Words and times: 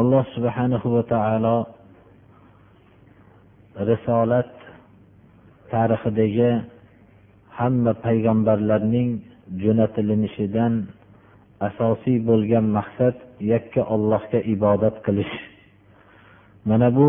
Alloh 0.00 0.24
subhanahu 0.34 0.86
va 0.94 1.02
taolo 1.12 1.56
risolat 3.88 4.50
tarixidagi 5.72 6.50
hamma 7.58 7.92
payg'ambarlarning 8.06 9.10
jo'natilinishidan 9.62 10.74
asosiy 11.68 12.18
bo'lgan 12.28 12.66
maqsad 12.78 13.16
yakka 13.52 13.82
ollohga 13.94 14.40
ibodat 14.54 14.96
qilish. 15.06 15.34
Mana 16.68 16.88
bu 16.98 17.08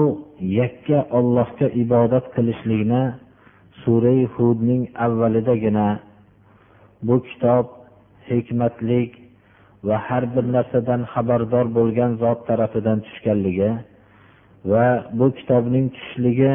yakka 0.60 1.00
ollohga 1.20 1.68
ibodat 1.84 2.26
qilishlikni 2.36 3.04
surai 3.82 4.22
hudning 4.36 4.84
avvalidagina 5.06 5.88
bu 7.08 7.16
kitob 7.28 7.66
hikmatlik 8.30 9.12
va 9.88 9.98
har 10.08 10.24
bir 10.34 10.46
narsadan 10.56 11.02
xabardor 11.14 11.66
bo'lgan 11.78 12.12
zot 12.24 12.40
tarafidan 12.50 12.98
tushganligi 13.06 13.72
va 14.72 14.86
bu 15.18 15.28
kitobning 15.38 15.86
tushishligi 15.96 16.52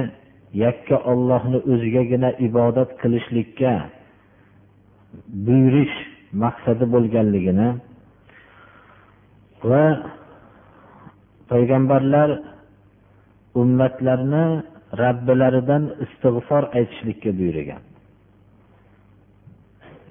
yakka 0.64 0.96
ollohni 1.12 1.58
o'zigagina 1.72 2.30
ibodat 2.48 2.90
qilishlikka 3.02 3.72
buyurish 5.46 5.96
maqsadi 6.42 6.84
bo'lganligini 6.94 7.68
va 9.70 9.84
payg'ambarlar 11.50 12.28
ummatlarni 13.62 14.44
robbilaridan 15.02 15.82
istig'for 16.04 16.62
aytishlikka 16.78 17.30
buyurgan. 17.38 17.82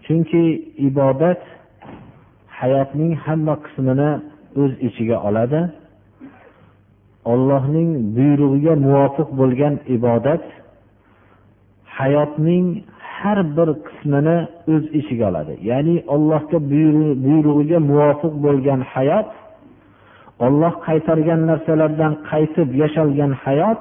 Chunki 0.06 0.44
ibodat 0.90 1.42
hayotning 2.64 3.12
hamma 3.26 3.56
qismini 3.66 4.10
o'z 4.62 4.74
ichiga 4.88 5.18
oladi. 5.28 5.62
Ollohning 7.34 7.90
buyrug'iga 8.16 8.74
muvofiq 8.86 9.30
bo'lgan 9.40 9.74
ibodat 9.96 10.44
hayotning 11.98 12.66
har 13.16 13.40
bir 13.58 13.70
qismini 13.88 14.38
o'z 14.74 14.84
ichiga 15.00 15.26
oladi. 15.32 15.54
Ya'ni 15.70 15.96
ollohga 16.16 16.58
buyrug'iga 17.26 17.80
muvofiq 17.90 18.34
bo'lgan 18.46 18.82
hayot 18.94 19.30
olloh 20.46 20.74
qaytargan 20.88 21.42
narsalardan 21.50 22.14
qaytib 22.30 22.70
yashalgan 22.82 23.32
hayot 23.44 23.80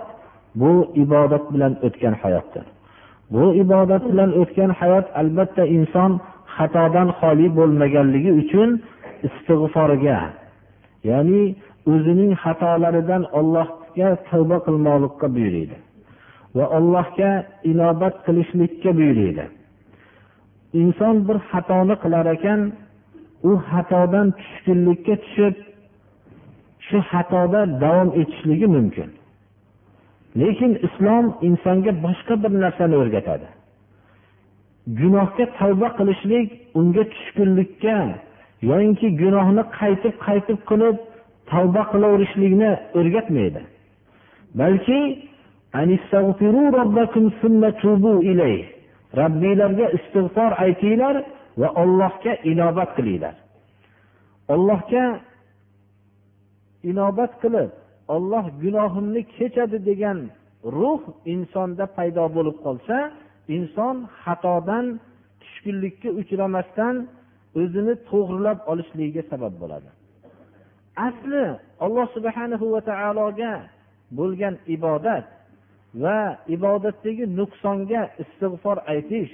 bu 0.61 0.72
ibodat 1.05 1.44
bilan 1.55 1.72
o'tgan 1.86 2.14
hayotdir. 2.22 2.64
Bu 3.34 3.44
ibodat 3.62 4.02
bilan 4.11 4.30
o'tgan 4.41 4.70
hayot 4.80 5.06
albatta 5.20 5.62
inson 5.77 6.11
xatodan 6.56 7.08
xoli 7.19 7.47
bo'lmaganligi 7.58 8.31
uchun 8.42 8.70
istig'forga 9.28 10.20
ya'ni 11.11 11.42
o'zining 11.92 12.33
xatolaridan 12.42 13.22
ollohga 13.39 14.08
tavba 14.29 14.57
qilmoqlikqa 14.67 15.27
buyuriydi 15.36 15.77
va 16.57 16.64
allohga 16.79 17.30
inobat 17.73 18.14
qilishlikka 18.27 18.90
buyuriydi. 18.98 19.45
Inson 20.83 21.17
bir 21.29 21.36
xatoni 21.51 21.95
qilar 22.02 22.27
ekan 22.36 22.61
u 23.48 23.51
xatodan 23.70 24.29
tushkunlikka 24.39 25.14
tushib 25.24 25.55
shu 26.86 26.98
xatoda 27.11 27.61
davom 27.83 28.11
etishligi 28.20 28.67
mumkin. 28.77 29.08
Lekin 30.40 30.73
islom 30.86 31.24
insonga 31.48 31.92
boshqa 32.05 32.34
bir 32.42 32.52
narsani 32.64 32.96
o'rgatadi. 33.02 33.46
Gunohga 34.87 35.45
tavba 35.59 35.89
qilishlik 35.98 36.48
unga 36.79 37.05
tushkunlikka 37.13 37.97
yoyinki 38.70 39.09
gunohni 39.23 39.63
qaytib 39.79 40.15
qaytib 40.27 40.59
qilib 40.70 40.97
tavba 41.51 41.83
qilaverishlikni 41.93 42.70
o'rgatmaydi. 42.98 43.63
Balki 44.61 45.01
robbiylarga 49.20 49.87
istig'for 49.98 50.51
aytinglar 50.65 51.17
va 51.61 51.69
ollohga 51.83 52.33
inobat 52.53 52.91
qilinglar. 52.97 53.35
Ollohga 54.55 55.05
inobat 56.91 57.33
qilib 57.43 57.70
olloh 58.14 58.45
gunohimni 58.63 59.23
kechadi 59.37 59.79
degan 59.89 60.19
ruh 60.77 61.03
insonda 61.35 61.85
paydo 61.97 62.25
bo'lib 62.37 62.57
qolsa 62.64 62.97
inson 63.57 63.97
xatodan 64.23 64.86
tushkunlikka 65.41 66.08
uchramasdan 66.20 66.95
o'zini 67.61 67.95
to'g'rilab 68.11 68.58
olishligiga 68.70 69.23
sabab 69.33 69.55
bo'ladi. 69.63 69.89
Asli 71.08 71.45
alloh 71.85 72.07
subhanahu 72.17 72.67
va 72.75 72.81
taologa 72.91 73.55
bo'lgan 74.19 74.55
ibodat 74.77 75.27
va 76.02 76.19
ibodatdagi 76.57 77.25
nuqsonga 77.39 78.02
istig'for 78.23 78.79
aytish 78.92 79.33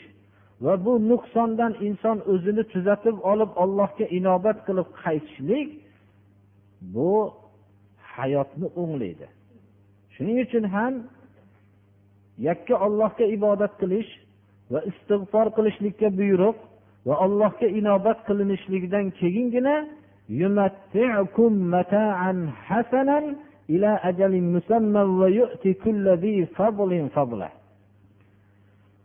va 0.65 0.73
bu 0.85 0.93
nuqsondan 1.11 1.73
inson 1.89 2.19
o'zini 2.33 2.63
tuzatib 2.73 3.17
olib 3.33 3.51
allohga 3.63 4.07
inobat 4.19 4.59
qilib 4.67 4.89
qaytishlik 5.03 5.69
bu 6.95 7.13
hayotni 8.15 8.67
o'nglaydi. 8.83 9.27
Shuning 10.15 10.39
uchun 10.47 10.65
ham 10.75 10.93
yakka 12.47 12.75
ollohga 12.87 13.25
ibodat 13.37 13.73
qilish 13.81 14.11
va 14.73 14.81
istig'for 14.91 15.47
qilishlikka 15.57 16.09
buyruq 16.21 16.57
va 17.09 17.15
allohga 17.25 17.67
inobat 17.81 18.19
qilinishligidan 18.29 19.07
keyingina 19.21 19.75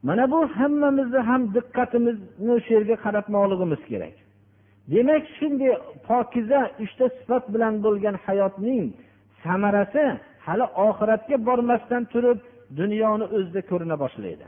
mana 0.04 0.32
bu 0.32 0.40
hammamizni 0.58 1.20
ham 1.30 1.42
diqqatimizni 1.56 2.56
shu 2.66 2.72
yerga 2.78 2.96
qaratmoqligimiz 3.06 3.82
kerak. 3.92 4.16
Demak 4.92 5.24
shunday 5.38 5.74
pokiza 6.08 6.60
uchta 6.84 7.06
sifat 7.18 7.44
bilan 7.54 7.74
bo'lgan 7.86 8.16
hayotning 8.26 8.86
samarasi 9.44 10.04
hali 10.46 10.66
oxiratga 10.88 11.36
bormasdan 11.48 12.04
turib 12.14 12.40
dunyoni 12.80 13.26
o'zida 13.36 13.62
ko'rina 13.70 13.96
boshlaydi. 14.04 14.46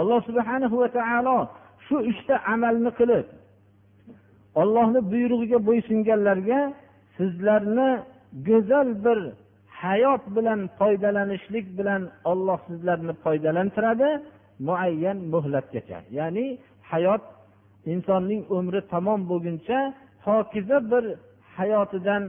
Alloh 0.00 0.20
subhana 0.28 0.66
va 0.82 0.88
taolo 0.98 1.38
shu 1.86 1.96
uchta 2.10 2.34
amalni 2.54 2.90
qilib 2.98 3.26
ollohni 4.60 5.00
buyrug'iga 5.12 5.58
bo'ysunganlarga 5.68 6.60
sizlarni 7.16 7.90
go'zal 8.48 8.88
bir 9.04 9.18
hayot 9.82 10.22
bilan 10.36 10.60
foydalanishlik 10.78 11.66
bilan 11.78 12.02
olloh 12.30 12.58
sizlarni 12.68 13.12
foydalantiradi 13.24 14.08
muayyan 14.68 15.18
muhlatgacha 15.34 15.98
ya'ni 16.18 16.46
hayot 16.92 17.22
insonning 17.92 18.42
umri 18.58 18.80
tamom 18.92 19.20
bo'lguncha 19.30 19.78
pokiza 20.24 20.78
bir 20.92 21.04
hayotidan 21.58 22.22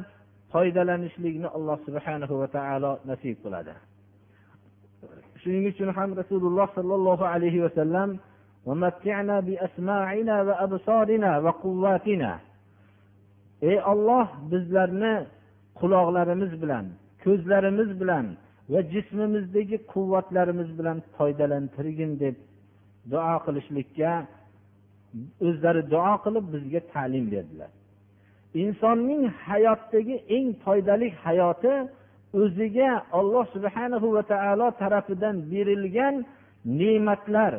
foydalanishlikni 0.54 1.48
alloh 1.58 1.78
subhanahu 1.88 2.34
va 2.42 2.48
taolo 2.58 2.92
nasib 3.10 3.38
qiladi. 3.44 3.74
Shuning 5.48 5.66
uchun 5.72 5.90
ham 5.98 6.10
rasululloh 6.22 6.68
sollallohu 6.78 7.24
alayhi 7.34 7.64
vasallam 7.66 8.10
ey 13.70 13.78
olloh 13.92 14.28
bizlarni 14.52 15.16
quloqlarimiz 15.80 16.52
bilan 16.62 16.86
ko'zlarimiz 17.24 17.90
bilan 18.02 18.26
va 18.72 18.80
jismimizdagi 18.94 19.78
quvvatlarimiz 19.94 20.70
bilan 20.80 20.98
foydalantirgin 21.18 22.12
deb 22.24 22.36
duo 23.12 23.36
qilishlikka 23.46 24.12
o'zlari 25.48 25.82
duo 25.94 26.14
qilib 26.26 26.46
bizga 26.54 26.80
ta'lim 26.94 27.26
berdilar. 27.34 27.72
Insonning 28.64 29.24
hayotdagi 29.48 30.16
eng 30.36 30.48
foydali 30.64 31.08
hayoti 31.26 31.74
o'ziga 32.34 32.92
olloh 33.20 33.46
subhanahu 33.56 34.08
va 34.16 34.24
taolo 34.34 34.68
tarafidan 34.82 35.36
berilgan 35.52 36.16
ne'matlar 36.80 37.54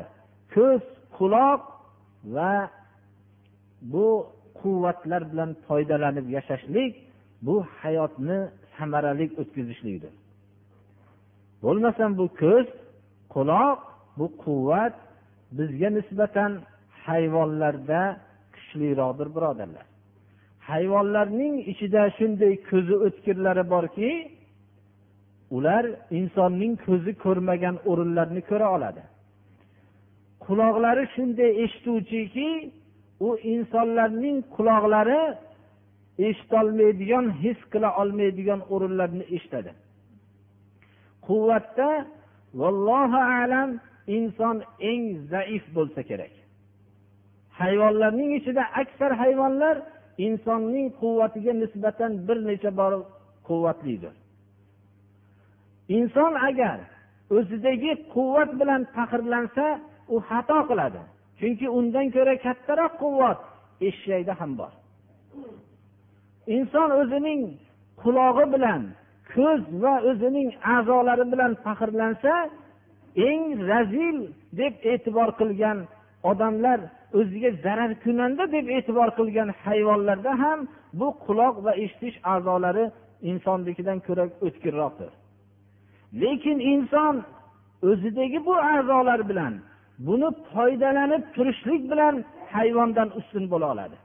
ko'z 0.55 0.83
quloq 1.17 1.61
va 2.35 2.55
bu 3.93 4.09
quvvatlar 4.61 5.23
bilan 5.31 5.51
foydalanib 5.67 6.27
yashashlik 6.37 6.93
bu 7.47 7.57
hayotni 7.81 8.39
samarali 8.77 9.27
o'tkazishlikdir. 9.41 10.13
Bo'lmasam 11.63 12.11
bu 12.21 12.27
ko'z 12.43 12.67
quloq 13.35 13.79
bu 14.19 14.27
quvvat 14.45 14.95
bizga 15.59 15.89
nisbatan 15.99 16.53
hayvonlarda 17.07 18.01
kuchliroqdir 18.55 19.29
birodarlar. 19.37 19.87
Hayvonlarning 20.71 21.55
ichida 21.73 22.03
shunday 22.19 22.55
ko'zi 22.71 22.95
o'tkirlari 23.07 23.65
borki 23.75 24.11
ular 25.57 25.85
insonning 26.19 26.75
ko'zi 26.87 27.13
ko'rmagan 27.25 27.77
o'rinlarni 27.91 28.43
ko'ra 28.51 28.67
oladi. 28.77 29.03
Quloqlari 30.45 31.05
shunday 31.15 31.51
eshituvchiki 31.65 32.49
u 33.27 33.29
insonlarning 33.55 34.39
quloqlari 34.57 35.23
eshitolmaydigan 36.29 37.27
his 37.43 37.59
qila 37.73 37.89
olmaydigan 38.01 38.61
o'rinlarni 38.75 39.25
eshitadi. 39.37 39.73
Quvvatda 41.27 41.89
vallohu 42.61 43.21
alam 43.43 43.71
inson 44.19 44.57
eng 44.91 45.05
zaif 45.33 45.65
bo'lsa 45.77 46.01
kerak. 46.11 46.35
Hayvonlarning 47.61 48.31
ichida 48.39 48.65
aksar 48.83 49.13
hayvonlar 49.23 49.77
insonning 50.27 50.87
quvvatiga 51.01 51.53
nisbatan 51.63 52.13
bir 52.29 52.39
necha 52.49 52.71
bor 52.81 52.93
quvvatlidir. 53.49 54.15
Inson 55.97 56.33
agar 56.49 56.79
o'zidagi 57.37 57.93
quvvat 58.15 58.51
bilan 58.61 58.83
faxrlansa 58.95 59.67
u 60.15 60.17
xato 60.29 60.59
qiladi. 60.71 61.01
Chunki 61.39 61.67
undan 61.79 62.07
ko'ra 62.15 62.35
kattaroq 62.45 62.93
quvvat 63.03 63.39
eshakda 63.89 64.35
ham 64.41 64.53
bor. 64.61 64.73
Inson 66.57 66.91
o'zining 67.01 67.43
qulog'i 68.03 68.47
bilan 68.55 68.83
ko'z 69.35 69.63
va 69.83 69.95
o'zining 70.11 70.49
a'zolari 70.75 71.25
bilan 71.33 71.53
faxrlansa 71.65 72.35
eng 73.29 73.43
razil 73.71 74.19
deb 74.61 74.75
e'tibor 74.93 75.31
qilgan 75.41 75.79
odamlar 76.31 76.79
o'ziga 77.19 77.51
zarar 77.65 77.93
kunanda 78.05 78.45
deb 78.57 78.67
e'tibor 78.77 79.09
qilgan 79.19 79.49
hayvonlarda 79.65 80.33
ham 80.43 80.59
bu 80.99 81.09
quloq 81.25 81.55
va 81.67 81.73
eshitish 81.85 82.17
a'zolari 82.35 82.85
insonnikidan 83.31 83.99
ko'ra 84.07 84.25
o'tkirroqdir. 84.47 85.11
Lekin 86.13 86.59
inson 86.73 87.25
o'zidagi 87.83 88.47
bu 88.47 88.55
a'zolar 88.57 89.29
bilan 89.29 89.55
buni 90.07 90.29
foydalanib 90.55 91.23
turishlik 91.35 91.91
bilan 91.91 92.25
hayvondan 92.53 93.09
ustun 93.19 93.51
bo'la 93.51 93.67
oladi. 93.73 93.97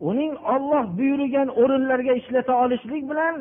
Uning 0.00 0.32
olloh 0.54 0.84
buyurgan 0.98 1.48
o'rinlarga 1.48 2.12
ishlata 2.20 2.54
olishlik 2.64 3.02
bilan 3.10 3.34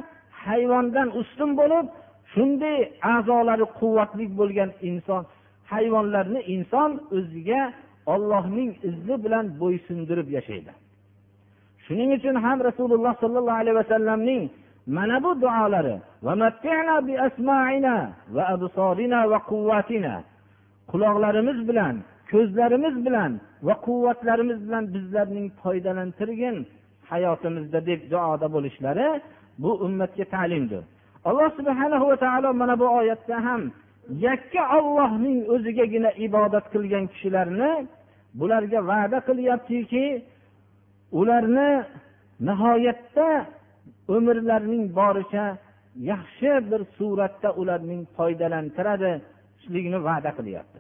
hayvondan 0.46 1.10
ustun 1.20 1.58
bo'lib 1.60 1.86
shunday 2.34 2.78
a'zolari 3.14 3.66
quvvatli 3.80 4.26
bo'lgan 4.40 4.70
inson 4.90 5.24
hayvonlarni 5.74 6.42
inson 6.56 6.92
o'ziga 7.18 7.62
ollohning 8.14 8.72
izni 8.90 9.16
bilan 9.26 9.46
bo'ysundirib 9.62 10.28
yashaydi. 10.38 10.72
Shuning 11.86 12.10
uchun 12.18 12.36
ham 12.46 12.58
rasululloh 12.70 13.14
sollallohu 13.24 13.62
alayhi 13.64 13.78
vasallamning 13.82 14.44
mana 14.88 15.24
bu 15.24 15.42
duolari. 15.42 15.96
Quloqlarimiz 20.92 21.60
bilan 21.70 21.96
ko'zlarimiz 22.32 22.96
bilan 23.06 23.32
va 23.68 23.74
quvvatlarimiz 23.86 24.60
bilan 24.68 24.84
bizlarning 24.94 25.48
foydalantirgin 25.62 26.56
hayotimizda 27.12 27.80
deb 27.90 28.02
duoda 28.12 28.48
bo'lishlari 28.56 29.22
bu 29.64 29.72
ummatga 29.86 30.26
ta'limdir. 30.36 30.84
Alloh 31.26 31.50
subhana 31.58 31.98
va 32.08 32.16
taolo 32.26 32.54
mana 32.62 32.76
bu 32.80 32.88
oyatda 33.00 33.38
ham 33.46 33.62
yakka 34.28 34.64
ollohning 34.78 35.40
o'zigagina 35.54 36.12
ibodat 36.28 36.66
qilgan 36.74 37.06
kishilarni 37.14 37.72
bularga 38.40 38.80
va'da 38.92 39.20
qilyaptiki 39.28 40.06
ularni 41.20 41.72
nihoyatda 42.48 43.30
umrlarining 44.08 44.96
boricha 45.00 45.46
yaxshi 46.12 46.52
bir 46.72 46.82
suratda 46.98 47.50
ularning 47.62 48.02
foydalantiradiligini 48.18 50.00
va'da 50.08 50.32
qilyapti. 50.38 50.80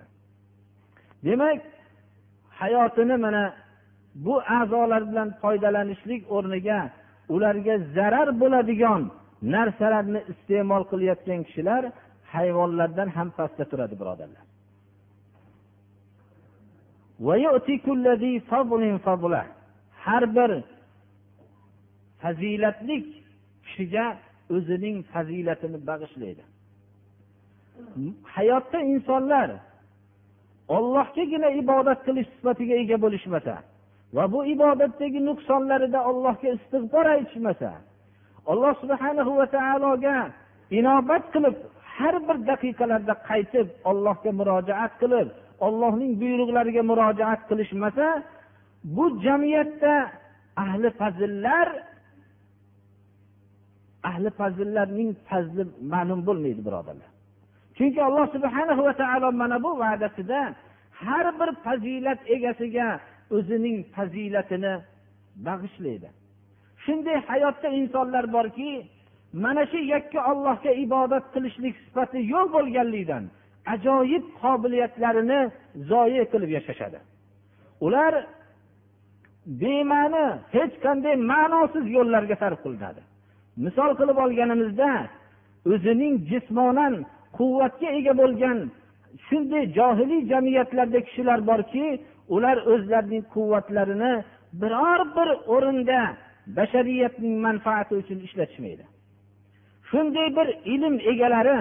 Demak 1.25 1.61
hayotini 2.59 3.15
mana 3.25 3.43
bu 4.15 4.35
a'zolar 4.59 5.01
bilan 5.09 5.29
foydalanishlik 5.41 6.21
o'rniga 6.35 6.79
ularga 7.35 7.75
zarar 7.95 8.29
bo'ladigan 8.41 9.01
narsalarni 9.55 10.21
iste'mol 10.31 10.83
qilayotgan 10.91 11.39
kishilar 11.47 11.83
hayvonlardan 12.33 13.09
ham 13.15 13.29
pastda 13.37 13.65
turadi 13.71 13.95
birodarlar. 14.01 14.45
Har 20.05 20.23
bir 20.37 20.51
fazilatli 22.23 22.97
kishiga 23.65 24.05
o'zining 24.55 24.97
fazilatini 25.13 25.77
bag'ishlaydi. 25.89 26.43
Hayotda 28.35 28.79
insonlar 28.93 29.49
ollohgagina 30.77 31.49
ibodat 31.61 31.99
qilish 32.07 32.29
sifatiga 32.35 32.75
ega 32.83 32.97
bo'lishmasa 33.05 33.55
va 34.15 34.23
bu 34.33 34.39
ibodatdagi 34.55 35.19
nuqsonlarida 35.29 35.99
allohga 36.09 36.49
istig'for 36.57 37.05
aytishmasa 37.15 37.71
alloh 38.51 38.73
subhana 38.81 39.23
va 39.39 39.45
taologa 39.57 40.17
inobat 40.79 41.23
qilib 41.33 41.55
har 41.95 42.15
bir 42.27 42.37
daqiqalarda 42.49 43.13
qaytib 43.29 43.67
allohga 43.91 44.31
murojaat 44.39 44.93
qilib 45.01 45.27
ollohning 45.67 46.11
buyruqlariga 46.21 46.83
murojaat 46.91 47.41
qilishmasa 47.49 48.07
bu 48.95 49.05
jamiyatda 49.25 49.93
ahli 50.63 50.89
fazillar 50.99 51.67
ahli 54.09 54.29
fazillarning 54.39 55.11
fazli 55.29 55.63
ma'lum 55.94 56.19
bo'lmaydi 56.27 56.61
birodarlar. 56.67 57.09
Chunki 57.77 58.00
alloh 58.07 58.25
subhana 58.35 58.73
va 58.88 58.94
taolo 59.01 59.29
mana 59.41 59.57
bu 59.65 59.71
va'dasida 59.83 60.39
har 61.03 61.25
bir 61.39 61.50
fazilat 61.65 62.19
egasiga 62.35 62.88
o'zining 63.38 63.77
fazilatini 63.95 64.73
bag'ishlaydi. 65.48 66.10
Shunday 66.83 67.17
hayotda 67.29 67.67
insonlar 67.79 68.25
borki 68.36 68.72
mana 69.43 69.63
shu 69.72 69.79
yakka 69.93 70.19
ollohga 70.31 70.72
ibodat 70.86 71.25
qilishlik 71.33 71.75
sifati 71.86 72.19
yo'q 72.33 72.48
bo'lganligidan 72.55 73.24
ajoyib 73.74 74.25
qobiliyatlarini 74.41 75.39
zoye 75.91 76.24
qilib 76.31 76.51
yashashadi. 76.57 77.00
Ular 77.86 78.13
bema'ni 79.62 80.25
hech 80.55 80.74
qanday 80.86 81.15
ma'nosiz 81.31 81.86
yo'llarga 81.98 82.36
sarf 82.43 82.60
qilinadi. 82.65 83.01
Misol 83.57 83.91
qilib 84.00 84.17
olganimizda 84.25 84.91
o'zining 85.74 86.15
jismonan 86.31 86.93
quvvatga 87.38 87.89
ega 88.00 88.13
bo'lgan 88.22 88.57
shunday 89.27 89.63
johiliy 89.77 90.22
jamiyatlarda 90.31 91.00
kishilar 91.07 91.39
borki 91.51 91.86
ular 92.36 92.57
o'zlarining 92.74 93.24
quvvatlarini 93.33 94.13
biror 94.62 95.00
bir 95.15 95.29
o'rinda 95.55 96.00
bashariyatning 96.57 97.36
manfaati 97.48 97.93
uchun 98.01 98.19
ishlatishmaydi. 98.27 98.83
Shunday 99.89 100.27
bir 100.38 100.48
ilm 100.74 100.95
egalari 101.12 101.60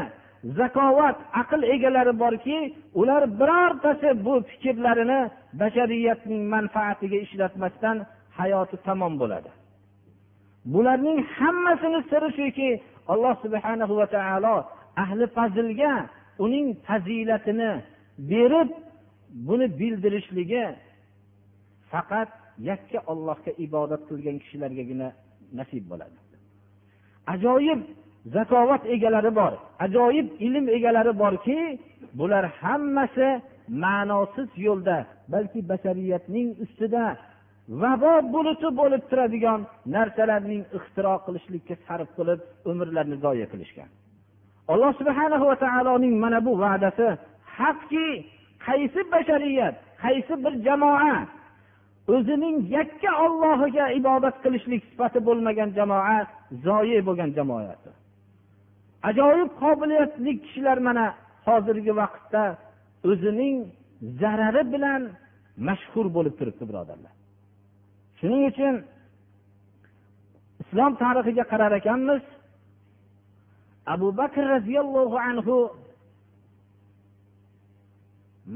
zakovat 0.58 1.16
aql 1.42 1.62
egalari 1.74 2.18
borki 2.24 2.58
ular 3.00 3.22
birortasi 3.40 4.24
bu 4.24 4.34
fikrlarini 4.50 5.20
bashariyatning 5.60 6.42
manfaatiga 6.54 7.16
ishlatmasdan 7.26 7.96
hayoti 8.38 8.76
tamom 8.86 9.14
bo'ladi. 9.22 9.50
Bularning 10.64 11.18
hammasini 11.36 12.00
siri 12.10 12.28
shuki 12.38 12.70
alloh 13.12 13.34
subhana 13.44 13.84
va 14.00 14.06
taolo 14.16 14.56
ahli 15.02 15.24
fazilga 15.36 15.92
uning 16.44 16.66
fazilatini 16.86 17.70
berib 18.30 18.68
buni 19.46 19.66
bildirishligi 19.78 20.64
faqat 21.90 22.30
yakka 22.68 22.98
ollohga 23.12 23.50
ibodat 23.66 24.02
qilgan 24.08 24.36
kishilargagina 24.42 25.08
nasib 25.58 25.84
bo'ladi. 25.90 26.16
Ajoyib 27.34 27.80
zakovat 28.36 28.82
egalari 28.94 29.30
bor 29.40 29.52
ajoyib 29.84 30.28
ilm 30.46 30.66
egalari 30.76 31.12
borki 31.22 31.58
bular 32.18 32.44
hammasi 32.60 33.28
ma'nosiz 33.84 34.50
yo'lda 34.66 34.96
balki 35.32 35.60
bashariyatning 35.70 36.48
ustida 36.64 37.04
vabo 37.68 38.12
buluti 38.34 38.68
bo'lib 38.80 39.02
turadigan 39.10 39.60
narsalarning 39.94 40.62
ixtiro 40.78 41.14
qilishlikka 41.26 41.74
sarf 41.86 42.08
qilib 42.18 42.40
umrlarini 42.70 43.16
zoya 43.24 43.46
qilishgan. 43.52 43.88
Alloh 44.72 44.92
subhana 45.00 45.36
va 45.50 45.56
taoloning 45.64 46.14
mana 46.24 46.38
bu 46.46 46.52
va'dasi 46.64 47.06
haqki 47.58 48.06
qaysi 48.66 49.00
bashariyat 49.12 49.74
qaysi 50.04 50.34
bir 50.44 50.54
jamoa 50.66 51.16
o'zining 52.14 52.56
yakka 52.76 53.10
ollohiga 53.24 53.84
ibodat 54.00 54.36
qilishlik 54.44 54.82
sifati 54.90 55.18
bo'lmagan 55.28 55.68
jamoa 55.78 56.18
zoyi 56.66 56.98
bo'lgan 57.08 57.30
jamoasi 57.38 57.90
ajoyib 59.08 59.50
qobiliyatli 59.62 60.32
kishilar 60.44 60.78
mana 60.88 61.04
hozirgi 61.46 61.92
vaqtda 62.00 62.44
o'zining 63.10 63.56
zarari 64.20 64.62
bilan 64.74 65.02
mashhur 65.68 66.06
bo'lib 66.16 66.34
turibdi 66.38 66.64
birodarlar. 66.70 67.12
Shuning 68.22 68.42
uchun 68.50 68.74
islom 70.62 70.92
tarixiga 71.02 71.44
qarar 71.52 71.72
ekanmiz. 71.80 72.22
Abu 73.94 74.08
bakr 74.20 74.42
roziyallohu 74.54 75.16
anhu 75.28 75.56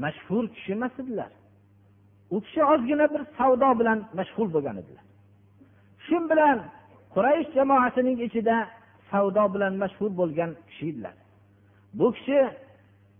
mashhur 0.03 0.43
kishi 0.55 0.71
emas 0.77 0.93
edilar. 1.01 1.31
U 2.35 2.37
kishi 2.45 2.61
ozgina 2.73 3.05
bir 3.13 3.21
savdo 3.37 3.69
bilan 3.79 3.99
mashg'ul 4.19 4.49
bo'lgan 4.55 4.75
edilar. 4.81 5.05
Shu 6.05 6.17
bilan 6.31 6.57
quraysh 7.13 7.49
jamoasining 7.57 8.17
ichida 8.27 8.55
savdo 9.11 9.43
bilan 9.53 9.73
mashhur 9.83 10.11
bo'lgan 10.19 10.51
kishi 10.69 10.85
edilar. 10.91 11.15
Bu 11.99 12.07
kishi 12.15 12.39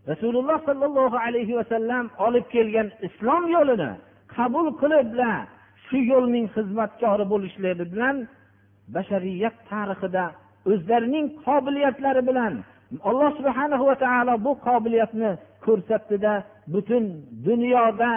rasululloh 0.10 0.58
sollallohu 0.68 1.18
alayhi 1.28 1.54
vasallam 1.60 2.06
olib 2.26 2.46
kelgan 2.56 2.88
islom 3.08 3.44
yo'lini 3.56 3.92
qabul 4.36 4.68
qilib 4.82 5.08
shu 5.88 5.98
yo'lning 6.12 6.46
xizmatkori 6.56 7.26
bo'lishlari 7.34 7.86
bilan 7.94 8.16
bashariyat 8.96 9.56
tarixida 9.72 10.26
o'zlarining 10.72 11.26
qobiliyatlari 11.46 12.22
bilan 12.30 12.54
alloh 13.10 13.32
subhana 13.40 13.78
va 13.90 13.96
taolo 14.04 14.34
bu 14.46 14.52
qobiliyatni 14.68 15.32
ko'rsatdida 15.66 16.34
butun 16.74 17.04
dunyoda 17.48 18.12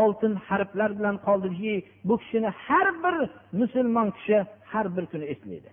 oltin 0.00 0.34
harflar 0.48 0.90
bilan 0.98 1.16
qoldiki 1.26 1.74
bu 2.08 2.14
kishini 2.22 2.50
har 2.66 2.88
bir 3.04 3.16
musulmon 3.60 4.08
kishi 4.16 4.38
har 4.72 4.86
bir 4.96 5.04
kuni 5.12 5.24
eslaydi. 5.32 5.70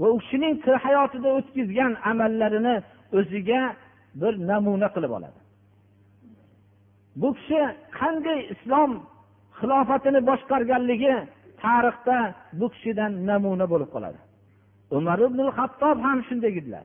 Va 0.00 0.06
u 0.14 0.18
kishining 0.22 0.54
hayotida 0.86 1.28
o'tkazgan 1.38 1.92
amallarini 2.10 2.76
o'ziga 3.18 3.62
bir 4.20 4.32
namuna 4.50 4.88
qilib 4.94 5.12
oladi. 5.18 5.40
Bu 7.20 7.28
kishi 7.38 7.60
qanday 7.98 8.40
islom 8.54 8.92
xilofatini 9.60 10.20
boshqarganligi 10.30 11.14
tarixda 11.62 12.18
bu 12.60 12.66
kishidan 12.74 13.12
namuna 13.28 13.66
bo'lib 13.72 13.90
qoladi. 13.94 14.18
Umar 14.96 15.18
ibn 15.28 15.40
hattob 15.58 15.96
ham 16.06 16.18
shunday 16.28 16.52
edilar. 16.60 16.84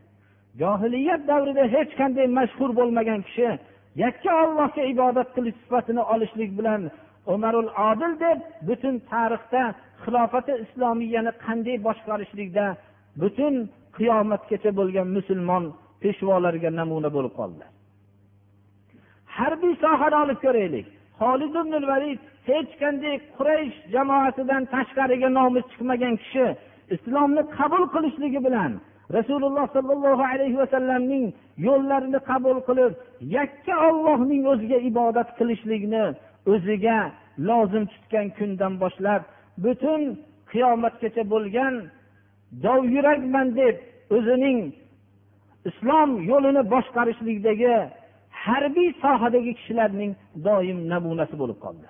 Johiliyat 0.62 1.22
davrida 1.32 1.64
hech 1.76 1.92
qanday 2.00 2.28
mashhur 2.38 2.70
bo'lmagan 2.80 3.20
kishi 3.28 3.50
yakka 4.04 4.32
ollohga 4.44 4.84
ibodat 4.94 5.30
qilish 5.36 5.58
sifatini 5.64 6.04
olishlik 6.14 6.52
bilan 6.60 6.82
umarul 7.34 7.70
odil 7.90 8.14
deb 8.26 8.40
butun 8.68 8.96
tarixda 9.12 9.64
xilofati 10.04 10.54
islomiyani 10.66 11.32
qanday 11.46 11.78
boshqarishlikda 11.88 12.66
butun 13.22 13.54
qiyomatgacha 13.98 14.72
bo'lgan 14.80 15.08
musulmon 15.18 15.64
peshvolarga 16.02 16.70
namuna 16.80 17.10
bo'lib 17.16 17.34
qoldilar. 17.40 17.70
Harbiy 19.38 19.74
sohani 19.84 20.18
olib 20.24 20.40
ko'raylik. 20.46 20.86
Holid 21.22 21.54
ibn 21.62 21.74
valid 21.92 22.20
hech 22.48 22.72
qanday 22.82 23.16
quraysh 23.38 23.78
jamoasidan 23.94 24.64
tashqariga 24.74 25.30
nomi 25.38 25.62
chiqmagan 25.70 26.16
kishi 26.22 26.46
islomni 26.96 27.42
qabul 27.58 27.84
qilishligi 27.96 28.40
bilan 28.48 28.72
rasululloh 29.18 29.66
sollallohu 29.76 30.24
alayhi 30.34 30.58
vasallamning 30.64 31.26
yo'llarini 31.68 32.20
qabul 32.30 32.58
qilib 32.68 32.94
yakka 33.38 33.76
ollohning 33.90 34.44
o'ziga 34.52 34.78
ibodat 34.90 35.30
qilishlikni 35.40 36.06
o'ziga 36.54 37.00
lozim 37.50 37.84
tutgan 37.92 38.28
kundan 38.38 38.74
boshlab 38.84 39.22
butun 39.64 40.02
qiyomatgacha 40.52 41.24
bo'lgan 41.34 41.74
dovyurakman 42.66 43.48
deb 43.60 43.76
o'zining 44.18 44.60
islom 45.70 46.10
yo'lini 46.32 46.64
boshqarishlikdagi 46.74 47.76
harbiy 48.46 48.90
sohadagi 49.04 49.52
kishilarning 49.60 50.12
doim 50.48 50.78
namunasi 50.92 51.36
bo'lib 51.42 51.60
qoldi. 51.66 51.88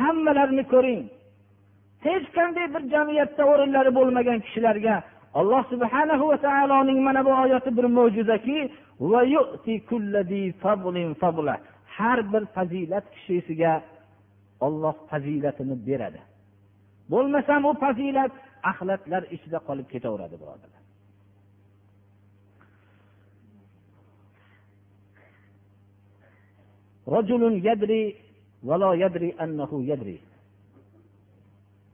Hammalarini 0.00 0.64
ko'ring. 0.72 1.02
Hech 2.06 2.26
qanday 2.36 2.66
bir 2.74 2.82
jamiyatda 2.94 3.42
o'rinlari 3.52 3.90
bo'lmagan 3.98 4.38
kishilarga 4.44 4.94
alloh 5.38 5.62
subhanahu 5.72 6.24
va 6.30 6.38
taoloning 6.46 6.98
mana 7.06 7.20
bu 7.26 7.32
oyati 7.44 7.70
bir 7.78 7.86
mo'jizaki 7.98 8.58
har 11.96 12.18
bir 12.32 12.44
fazilat 12.56 13.04
kishisiga 13.14 13.72
olloh 14.66 14.94
fazilatini 15.10 15.76
beradi. 15.86 16.20
Bo'lmasam 17.12 17.64
u 17.70 17.72
fazilat 17.84 18.32
axlatlar 18.70 19.22
ichida 19.34 19.58
qolib 19.68 19.86
ketaveradi 19.94 20.36
birodarlar. 20.42 20.82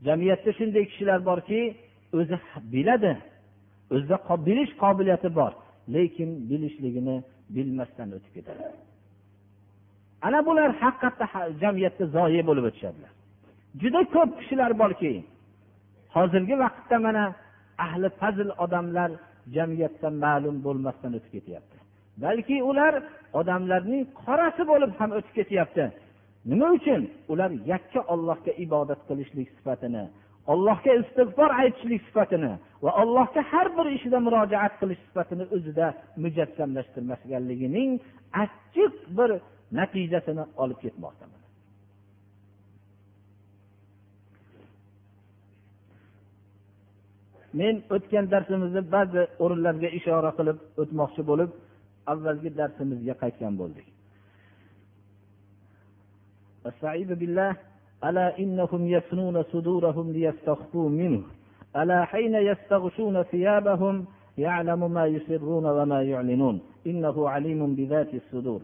Jamiyatda 0.07 0.51
shunday 0.59 0.85
kishilar 0.91 1.21
borki 1.31 1.61
o'zi 2.19 2.37
biladi. 2.75 3.13
O'zida 3.95 4.17
bilish 4.47 4.73
qobiliyati 4.83 5.29
bor 5.39 5.53
lekin 5.95 6.31
bilishligini 6.51 7.17
bilmasdan 7.55 8.09
o'tib 8.17 8.33
ketadi. 8.37 8.63
Ana 10.27 10.41
bular 10.47 10.71
haqiqatda 10.83 11.27
jamiyatda 11.63 12.05
zoyi 12.17 12.43
bo'lib 12.49 12.65
o'tishadilar. 12.71 13.13
Juda 13.83 14.01
ko'p 14.15 14.31
kishilar 14.41 14.73
borki 14.83 15.13
hozirgi 16.15 16.55
vaqtda 16.65 16.97
mana 17.07 17.25
ahli 17.87 18.09
fazl 18.21 18.49
odamlar 18.65 19.11
jamiyatda 19.57 20.09
ma'lum 20.25 20.57
bo'lmasdan 20.67 21.13
o'tib 21.19 21.33
ketyapti. 21.37 21.77
Balki 22.25 22.57
ular 22.71 22.95
odamlarning 23.41 24.03
qorasi 24.23 24.63
bo'lib 24.71 24.93
ham 24.99 25.11
o'tib 25.19 25.35
ketyapti. 25.39 25.85
Nima 26.51 26.67
uchun? 26.77 27.03
Ular 27.33 27.51
yakka 27.73 28.01
ollohga 28.15 28.53
ibodat 28.65 29.01
qilishlik 29.09 29.49
sifatini 29.57 30.05
allohga 30.53 30.93
istig'for 31.03 31.51
aytishlik 31.63 32.03
sifatini 32.09 32.53
va 32.85 32.91
allohga 33.03 33.43
har 33.53 33.69
bir 33.77 33.87
ishida 33.97 34.19
murojaat 34.27 34.75
qilish 34.81 35.01
sifatini 35.09 35.45
o'zida 35.57 35.87
mujassamlashtirmasligining 36.25 37.91
achchiq 38.43 38.95
bir 39.19 39.31
natijasini 39.79 40.45
olib 40.63 40.79
ketmoqda 40.85 41.25
men 47.61 47.75
o'tgan 47.97 48.25
darsimizda 48.35 48.83
ba'zi 48.97 49.23
o'rinlarga 49.45 49.89
ishora 49.99 50.31
qilib 50.39 50.59
o'tmoqchi 50.83 51.23
bo'lib 51.31 51.51
avvalgi 52.13 52.51
darsimizga 52.61 53.15
qaytgan 53.23 53.55
bo'ldik. 53.61 53.87
استعيذ 56.67 57.15
بالله. 57.15 57.57
ألا 58.05 58.39
إنهم 58.39 58.87
يسنون 58.87 59.43
صدورهم 59.43 60.13
ليستخفوا 60.13 60.89
منه. 60.89 61.23
ألا 61.77 62.05
حين 62.05 62.35
يستغشون 62.35 63.23
ثيابهم 63.23 64.07
يعلم 64.39 64.91
ما 64.91 65.07
يسرون 65.07 65.67
وما 65.67 66.03
يعلنون. 66.03 66.61
إنه 66.87 67.29
عليم 67.29 67.75
بذات 67.75 68.15
الصدور. 68.15 68.61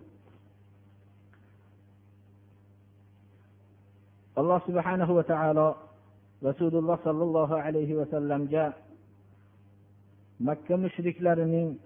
الله 4.39 4.59
سبحانه 4.69 5.11
وتعالى 5.13 5.75
رسول 6.45 6.77
الله 6.77 6.99
صلى 7.05 7.23
الله 7.23 7.51
عليه 7.61 7.95
وسلم 7.95 8.45
جاء 8.47 8.73
مكة 10.41 10.57
makka 10.57 10.77
mushriklarining 10.77 11.77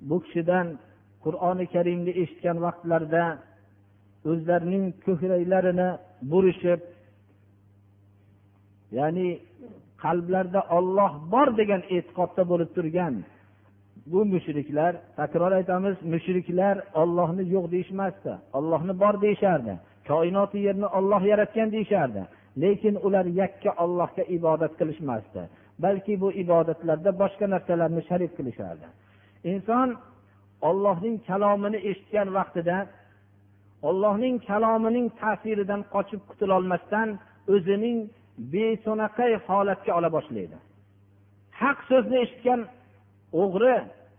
bu 0.00 0.20
kishidan 0.22 0.78
qur'oni 1.24 1.66
karimni 1.72 2.12
وقت 2.12 2.56
vaqtlarida 2.64 3.38
o'zlarining 4.30 4.84
ko'kraklarini 5.06 5.88
burishib 6.30 6.80
ya'ni 8.98 9.28
qalblarida 10.04 10.60
olloh 10.78 11.12
bor 11.32 11.48
degan 11.60 11.82
e'tiqodda 11.96 12.42
bo'lib 12.50 12.70
turgan 12.76 13.14
bu 14.12 14.20
mushriklar 14.34 14.92
takror 15.20 15.52
aytamiz 15.60 15.96
mushriklar 16.12 16.76
ollohni 17.02 17.42
yo'q 17.54 17.66
deyishmasdi 17.74 18.32
ollohni 18.58 18.94
bor 19.02 19.14
deyishardi 19.24 19.74
koinoti 20.10 20.58
yerni 20.66 20.88
olloh 20.98 21.22
yaratgan 21.32 21.68
deyishardi 21.76 22.22
lekin 22.62 22.94
ular 23.06 23.26
yakka 23.40 23.70
ollohga 23.84 24.22
ibodat 24.36 24.72
qilishmasdi 24.80 25.42
balki 25.78 26.20
bu 26.20 26.32
ibodatlarda 26.32 27.10
boshqa 27.22 27.46
narsalarni 27.54 28.02
sharik 28.08 28.32
qilishardi. 28.38 28.86
Inson 29.52 29.88
ollohning 30.68 31.16
kalomini 31.28 31.78
eshitgan 31.90 32.28
vaqtida 32.38 32.76
ollohning 33.88 34.36
kalomining 34.48 35.06
ta'siridan 35.20 35.82
qochib 35.94 36.20
qutulolmasdan 36.30 37.08
o'zining 37.54 37.98
besonaqay 38.54 39.32
holatga 39.46 39.92
ola 39.98 40.10
boshlaydi. 40.16 40.56
Haq 41.60 41.78
so'zni 41.90 42.18
eshitgan 42.24 42.60
o'g'ri 43.42 43.76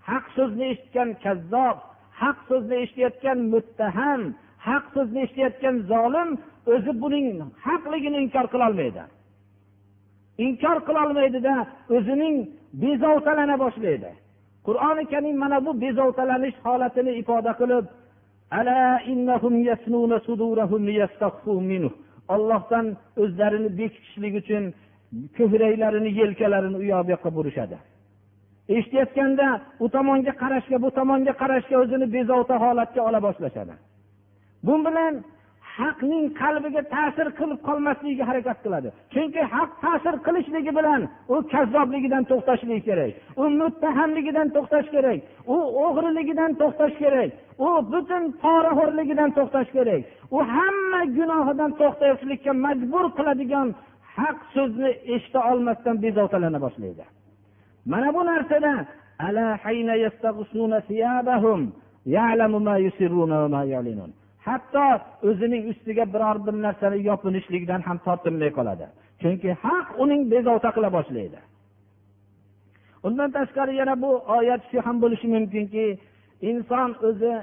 haq 0.10 0.26
so'zni 0.36 0.66
eshitgan 0.74 1.10
kazzob 1.26 1.78
haq 2.22 2.38
so'zni 2.50 2.76
eshitayotgan 2.84 3.40
muttaham 3.54 4.22
haq 4.68 4.86
so'zni 4.96 5.20
eshitayotgan 5.26 5.76
zolim 5.92 6.30
o'zi 6.74 6.92
buning 7.04 7.28
haqligini 7.66 8.18
inkor 8.26 8.46
qilolmaydi 8.54 9.04
inkor 10.38 10.78
qilolmaydida 10.88 11.56
o'zining 11.96 12.36
bezovtalana 12.84 13.56
boshlaydi. 13.64 14.12
Qur'oni 14.68 15.04
karim 15.12 15.38
mana 15.44 15.58
bu 15.66 15.72
bezovtalanish 15.82 16.58
holatini 16.66 17.12
ifoda 17.22 17.52
qilib 17.62 17.86
ollohdan 22.34 22.86
o'zlarini 23.18 23.70
bekitishlik 23.80 24.34
uchun 24.42 24.64
ko'kraklarini 25.38 26.12
yelkalarini 26.20 26.78
u 26.82 26.84
yoq 26.94 27.04
bu 27.06 27.12
yoqqa 27.16 27.30
burishadi. 27.38 27.78
Eshitayotganda 28.76 29.48
u 29.80 29.90
tomonga 29.96 30.34
qarashga 30.44 30.78
bu 30.82 30.90
tomonga 30.98 31.34
qarashga 31.42 31.76
o'zini 31.84 32.08
bezovta 32.16 32.56
holatga 32.64 33.02
ola 33.10 33.20
boshlashadi. 33.28 33.74
Bu 34.68 34.76
bilan 34.86 35.14
haqning 35.78 36.26
qalbiga 36.42 36.82
ta'sir 36.96 37.28
qilib 37.40 37.60
qolmasligiga 37.68 38.24
harakat 38.30 38.58
qiladi. 38.66 38.90
Chunki 39.14 39.42
haq 39.56 39.70
ta'sir 39.84 40.16
qilishligi 40.26 40.72
bilan 40.80 41.02
u 41.34 41.36
kazzobligidan 41.54 42.24
to'xtashligi 42.32 42.82
kerak 42.88 43.12
u 43.42 43.44
muttahamligidan 43.62 44.48
to'xtash 44.56 44.88
kerak 44.96 45.20
u 45.54 45.56
o'g'riligidan 45.86 46.52
to'xtash 46.62 46.96
kerak 47.04 47.30
u 47.66 47.70
butun 47.92 48.24
poraxo'rligidan 48.44 49.30
to'xtash 49.38 49.70
kerak 49.78 50.02
u 50.36 50.38
hamma 50.54 51.02
gunohidan 51.18 51.72
to'xtashlikka 51.82 52.52
majbur 52.66 53.06
qiladigan 53.18 53.68
haq 54.18 54.38
so'zni 54.56 54.92
eshita 55.16 55.40
olmasdan 55.52 55.96
bezovtalana 56.04 56.60
boshlaydi. 56.66 57.04
Mana 57.92 58.10
bu 58.16 58.22
narsada 58.32 58.74
hatto 64.48 64.86
o'zining 65.30 65.64
ustiga 65.72 66.06
biror 66.14 66.38
bir 66.46 66.56
narsani 66.66 66.98
yopinishlikdan 67.10 67.82
ham 67.88 67.98
tortinmay 68.06 68.52
qoladi. 68.58 68.86
Chunki 69.22 69.50
haq 69.66 69.88
uning 70.04 70.22
bezovta 70.34 70.70
qila 70.76 70.90
boshlaydi. 70.98 71.40
Undan 73.08 73.30
tashqari 73.38 73.74
yana 73.82 73.96
bu 74.04 74.12
oyat 74.38 74.62
shu 74.70 74.78
ham 74.86 74.98
bo'lishi 75.04 75.28
mumkinki 75.36 75.86
inson 76.50 76.90
o'zi 77.08 77.34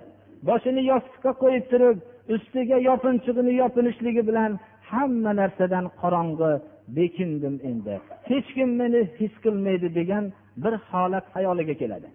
boshini 0.49 0.83
yostiqqa 0.93 1.33
qo'yib 1.43 1.65
turib 1.73 1.97
ustiga 2.35 2.77
yopinchig'ini 2.89 3.53
yopinishligi 3.63 4.23
bilan 4.29 4.53
hamma 4.91 5.33
narsadan 5.41 5.87
qorong'i 6.01 6.53
bekindim 6.99 7.55
endi. 7.71 7.95
Hech 8.31 8.49
kim 8.57 8.69
meni 8.81 9.01
his 9.19 9.35
qilmaydi 9.45 9.89
degan 9.99 10.25
bir 10.63 10.75
holat 10.91 11.25
xayoliga 11.35 11.75
keladi. 11.83 12.09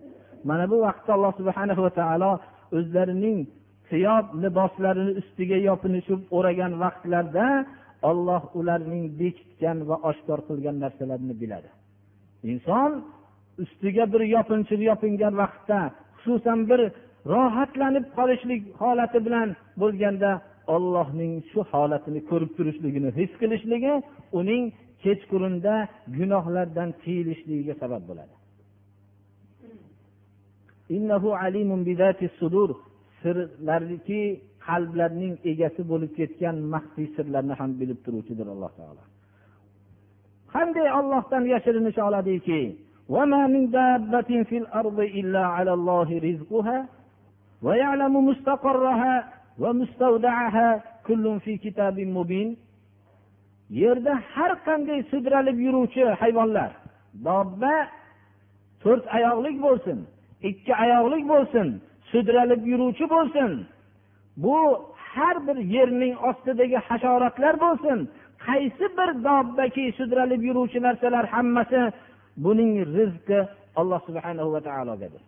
Mana 0.50 0.66
bu 0.72 0.78
vaqtda 0.86 1.12
alloh 1.18 1.32
subhana 1.40 1.74
va 1.86 1.92
taolo 2.00 2.32
o'zlarining 2.78 3.38
siyob 3.90 4.26
liboslarini 4.44 5.14
ustiga 5.22 5.58
yopinishib 5.70 6.22
o'ragan 6.38 6.74
vaqtlarda 6.84 7.48
olloh 8.10 8.44
ularning 8.60 9.06
bekitgan 9.20 9.78
va 9.90 9.96
oshkor 10.10 10.40
qilgan 10.48 10.78
narsalarini 10.84 11.36
biladi. 11.42 11.70
Inson 12.52 12.92
ustiga 13.64 14.06
bir 14.14 14.22
yopinchiq 14.36 14.82
yopingan 14.92 15.34
vaqtda 15.42 15.80
xususan 16.22 16.60
bir 16.70 16.82
rohatlanib 17.34 18.06
qolishlik 18.18 18.62
holati 18.82 19.20
bilan 19.26 19.50
bo'lganda 19.82 20.32
ollohning 20.76 21.34
shu 21.52 21.60
holatini 21.72 22.22
ko'rib 22.30 22.52
turishligini 22.58 23.10
his 23.20 23.32
qilishligi 23.42 23.94
uning 24.40 24.64
kechqurunda 25.04 25.76
gunohlardan 26.18 26.90
tiyilishligiga 27.04 27.74
sabab 27.82 28.04
bo'ladi. 28.10 28.34
sirlarniki 33.26 34.22
qalblarning 34.68 35.34
egasi 35.52 35.82
bo'lib 35.92 36.12
ketgan 36.20 36.56
maxfiy 36.74 37.08
sirlarni 37.16 37.54
ham 37.60 37.72
bilib 37.80 38.00
turuvchidir 38.06 38.48
alloh 38.54 38.72
taolo. 38.80 39.04
Qanday 40.54 40.88
ollohdan 41.00 41.44
yashirinish 41.54 42.00
oladiki? 42.08 42.62
Yerda 53.82 54.14
har 54.34 54.52
qanday 54.68 55.00
sudralib 55.12 55.58
yuruvchi 55.66 56.04
hayvonlar 56.22 56.72
dobba 57.26 57.76
to'rt 58.84 59.06
oyoqlik 59.18 59.58
bo'lsin 59.66 59.98
ikki 60.50 60.74
oyoqlik 60.84 61.24
bo'lsin 61.34 61.68
sudralib 62.16 62.62
yuruvchi 62.72 63.06
bo'lsin. 63.16 63.52
Bu 64.44 64.58
har 65.12 65.38
bir 65.48 65.58
yerning 65.76 66.16
ostidagi 66.30 66.80
hasharotlar 66.88 67.56
bo'lsin. 67.66 68.00
Qaysi 68.48 68.86
bir 68.98 69.10
dobbaki 69.28 69.86
sudralib 70.00 70.42
yuruvchi 70.50 70.80
narsalar 70.88 71.26
hammasi 71.34 71.82
buning 72.46 72.72
rizqi 72.98 73.40
alloh 73.80 74.02
subhanahu 74.08 74.50
va 74.56 74.62
taologadir. 74.70 75.24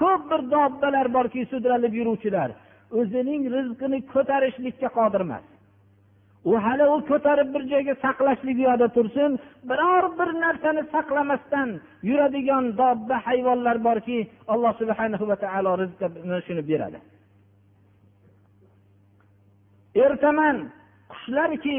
Ko'p 0.00 0.22
bir 0.30 0.40
dobbalar 0.54 1.06
borki 1.16 1.42
sudralib 1.52 1.92
yuruvchilar 2.00 2.50
o'zining 2.98 3.42
rizqini 3.54 3.98
ko'tarishlikka 4.12 4.88
qodir 4.98 5.22
emas 5.26 5.44
u 6.50 6.52
hali 6.64 6.84
u 6.94 6.96
ko'tarib 7.10 7.48
bir 7.54 7.62
joyga 7.72 7.94
saqlashlik 8.04 8.58
yoqda 8.66 8.88
tursin 8.96 9.30
biror 9.70 10.04
bir 10.18 10.30
narsani 10.44 10.82
saqlamasdan 10.94 11.68
yuradigan 12.08 12.64
dobba 12.80 13.16
hayvonlar 13.26 13.76
borki 13.88 14.18
alloh 14.52 14.72
subhana 14.80 15.16
va 15.30 15.36
taolo 15.44 15.72
rizqini 15.82 16.38
shuni 16.46 16.62
beradi. 16.70 16.98
Ertaman 20.04 20.56
qushlarki 21.12 21.78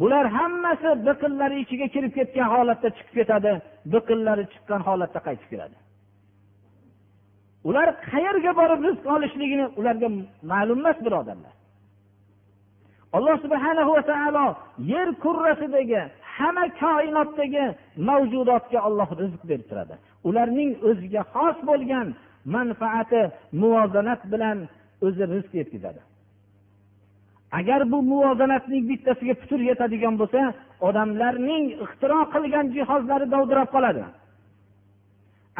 bular 0.00 0.26
hammasi 0.36 0.90
biqinlari 1.06 1.56
ichiga 1.64 1.86
kirib 1.94 2.12
ketgan 2.18 2.48
holatda 2.54 2.88
chiqib 2.96 3.14
ketadi 3.18 3.52
biqinlari 3.92 4.44
chiqqan 4.52 4.80
holatda 4.88 5.20
qaytib 5.26 5.48
keladi 5.52 5.76
ular 7.68 7.88
qayerga 8.10 8.52
borib 8.60 8.80
rizq 8.88 9.04
olishligini 9.16 9.66
ularga 9.80 10.08
ma'lum 10.52 10.78
emas 10.82 10.98
birodarlar. 11.06 11.54
Alloh 13.12 13.36
subhana 13.44 13.82
va 13.90 14.02
taolo 14.12 14.46
yer 14.92 15.08
kurrasidagi 15.24 16.02
hamma 16.36 16.64
koinotdagi 16.82 17.64
mavjudotga 18.08 18.78
olloh 18.88 19.08
rizq 19.20 19.42
berib 19.50 19.66
turadi 19.70 19.94
ularning 20.28 20.70
o'ziga 20.88 21.22
xos 21.32 21.56
bo'lgan 21.68 22.06
manfaati 22.54 23.22
muvozanat 23.60 24.20
bilan 24.32 24.58
o'zi 25.06 25.24
rizq 25.32 25.52
yetkazadi. 25.60 26.00
Agar 27.58 27.80
bu 27.92 27.98
muvozanatning 28.12 28.82
bittasiga 28.90 29.34
putur 29.40 29.60
yetadigan 29.70 30.14
bo'lsa 30.20 30.42
odamlarning 30.88 31.64
ixtiro 31.84 32.20
qilgan 32.34 32.66
jihozlari 32.76 33.26
dovdirab 33.34 33.68
qoladi. 33.74 34.04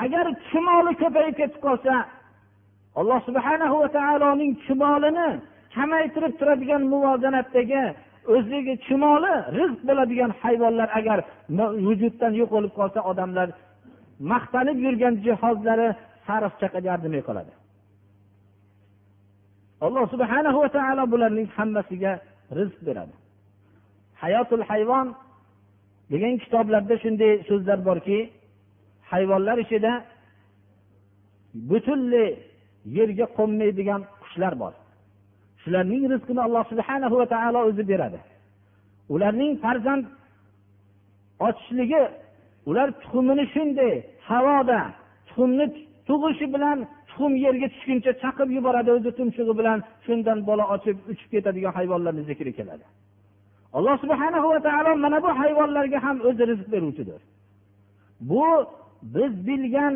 Agar 0.05 0.27
chumoli 0.49 0.93
ko'payib 1.03 1.35
ketib 1.41 1.61
qolsa 1.67 1.95
alloh 3.01 3.21
subhana 3.29 3.67
va 3.75 3.89
taoloning 3.99 4.53
chumolini 4.65 5.29
kamaytirib 5.77 6.35
turadigan 6.41 6.83
muvozanatdagi 6.93 7.83
o'zligi 8.35 8.75
chumoli 8.87 9.33
rizq 9.59 9.81
bo'ladigan 9.89 10.31
hayvonlar 10.43 10.89
agar 10.99 11.19
vujuddan 11.87 12.33
yo'qolib 12.41 12.73
qolsa 12.79 13.01
odamlar 13.11 13.49
maqtanib 14.33 14.79
yurgan 14.87 15.15
jihozlari 15.27 15.89
sariqchaqa 16.27 16.79
yordamay 16.89 17.23
qoladi. 17.29 17.53
Alloh 19.87 20.05
subhana 20.15 20.51
va 20.59 20.69
taolo 20.77 21.05
bularning 21.13 21.49
hammasiga 21.57 22.13
rizq 22.59 22.79
beradi. 22.89 23.15
Hayotul 24.23 24.65
hayvon 24.71 25.07
degan 26.13 26.35
kitoblarda 26.43 26.95
shunday 27.05 27.33
so'zlar 27.49 27.79
borki 27.89 28.19
hayvonlar 29.13 29.57
ichida 29.65 29.93
butunlay 31.71 32.29
yerga 32.97 33.27
qo'nmaydigan 33.39 34.01
qushlar 34.23 34.55
bor. 34.63 34.73
Shularning 35.67 36.05
rizqini 36.13 36.41
alloh 36.47 36.65
subhana 36.73 37.07
va 37.21 37.27
taolo 37.35 37.61
o'zi 37.69 37.83
beradi. 37.91 38.19
Ularning 39.15 39.53
farzand 39.65 40.05
ochishligi 41.47 42.03
ular 42.69 42.89
tuxumini 43.03 43.45
shunday 43.55 43.95
havoda 44.31 44.81
tuxumni 45.29 45.67
tug'ishi 46.09 46.47
bilan 46.55 46.79
tuxum 47.09 47.33
yerga 47.45 47.69
tushguncha 47.75 48.13
chaqib 48.23 48.49
yuboradi 48.57 48.91
o'zi 48.97 49.11
tumshug'i 49.19 49.55
bilan 49.61 49.79
shundan 50.07 50.39
bola 50.49 50.65
ochib 50.75 50.97
uchib 51.13 51.29
ketadigan 51.35 51.73
hayvonlarni 51.79 52.23
zikri 52.31 52.53
keladi. 52.59 52.85
Alloh 53.77 53.97
subhana 54.05 54.39
va 54.45 54.59
taolo 54.69 54.91
mana 55.05 55.19
bu 55.25 55.31
hayvonlarga 55.41 55.99
ham 56.07 56.17
o'zi 56.29 56.43
rizq 56.51 56.67
beruvchidir. 56.75 57.21
Bu 58.31 58.47
biz 59.15 59.33
bilgan 59.49 59.95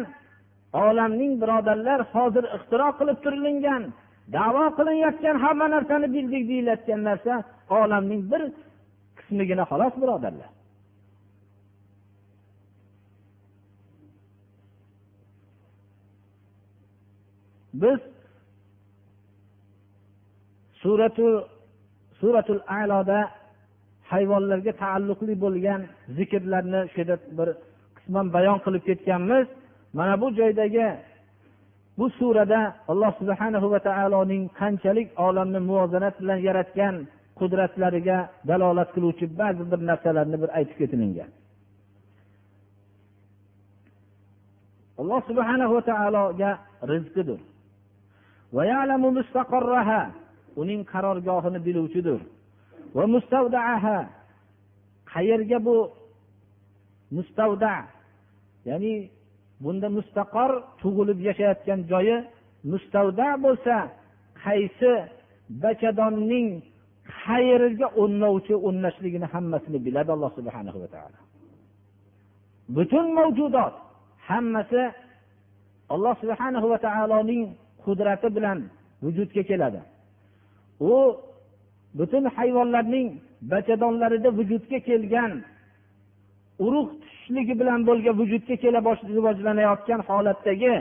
olamning 0.84 1.32
birodarlar 1.42 2.00
hozir 2.12 2.44
ixtiro 2.56 2.88
qilib 2.98 3.18
turilingan 3.24 3.82
davo 4.36 4.64
qilinayotgan 4.76 5.36
hamma 5.44 5.66
narsani 5.74 6.06
bildik 6.14 6.42
deyilayotgan 6.50 7.00
narsa 7.08 7.34
olamning 7.80 8.22
bir 8.32 8.42
qismigina 9.18 9.64
xolos 9.70 9.94
birodarlar. 10.02 10.50
Biz 17.82 18.00
suratu 20.82 21.28
suratul 22.20 22.60
aloda 22.80 23.20
hayvonlarga 24.12 24.72
taalluqli 24.82 25.34
bo'lgan 25.44 25.80
zikrlarni 26.16 26.80
shu 26.92 26.98
yerda 27.00 27.16
bir 27.38 27.48
qisman 27.96 28.26
bayon 28.36 28.58
qilib 28.64 28.82
ketganmiz. 28.88 29.46
Mana 29.98 30.14
bu 30.22 30.26
joydagi 30.38 30.86
bu 31.98 32.10
surada 32.18 32.60
alloh 32.88 33.12
subhanahu 33.20 33.66
va 33.72 33.80
taoloning 33.88 34.42
qanchalik 34.60 35.08
olamni 35.26 35.60
muvozanat 35.68 36.14
bilan 36.20 36.38
yaratgan 36.48 36.94
qudratlariga 37.38 38.18
dalolat 38.48 38.88
qiluvchi 38.94 39.26
ba'zi 39.40 39.62
bir 39.70 39.80
narsalarni 39.90 40.36
bir 40.42 40.50
aytib 40.58 40.76
ketilingan. 40.80 41.30
Alloh 45.00 45.20
subhanahu 45.28 45.72
va 45.76 45.82
taologa 45.90 46.50
rizqidir. 46.92 47.40
Uning 50.62 50.80
qarorgohini 50.92 51.60
biluvchidir. 51.66 52.20
Va 52.96 53.04
mustavdaaha 53.14 53.98
qayerga 55.12 55.58
bu 55.66 55.76
mustavda 57.16 57.74
ya'ni 58.68 58.94
bunda 59.62 59.88
mustaqor 59.96 60.50
tug'ilib 60.80 61.18
yashayotgan 61.28 61.80
joyi 61.92 62.16
mustavda 62.70 63.28
bo'lsa 63.44 63.74
qaysi 64.44 64.92
bachadonning 65.62 66.48
qayerga 67.22 67.86
o'rnovchi 68.02 68.54
o'rnashligini 68.66 69.26
hammasini 69.34 69.78
biladi 69.86 70.10
alloh 70.16 70.30
subhana 70.38 70.70
va 70.82 70.88
taolo. 70.94 71.18
Butun 72.76 73.06
mavjudot 73.18 73.74
hammasi 74.28 74.82
alloh 75.94 76.14
subhanahu 76.22 76.66
va 76.72 76.78
taoloning 76.86 77.42
qudrati 77.84 78.28
bilan 78.36 78.58
vujudga 79.04 79.42
keladi. 79.50 79.80
U 80.92 80.94
butun 81.98 82.24
hayvonlarning 82.36 83.08
bachadonlarida 83.52 84.30
vujudga 84.38 84.78
kelgan 84.88 85.32
urug' 86.64 87.09
tushishligi 87.30 87.60
bilan 87.60 87.80
bo'lgan 87.86 88.14
vujudga 88.20 88.56
kela 88.62 88.80
rivojlanayotgan 89.16 90.00
holatdagi 90.08 90.74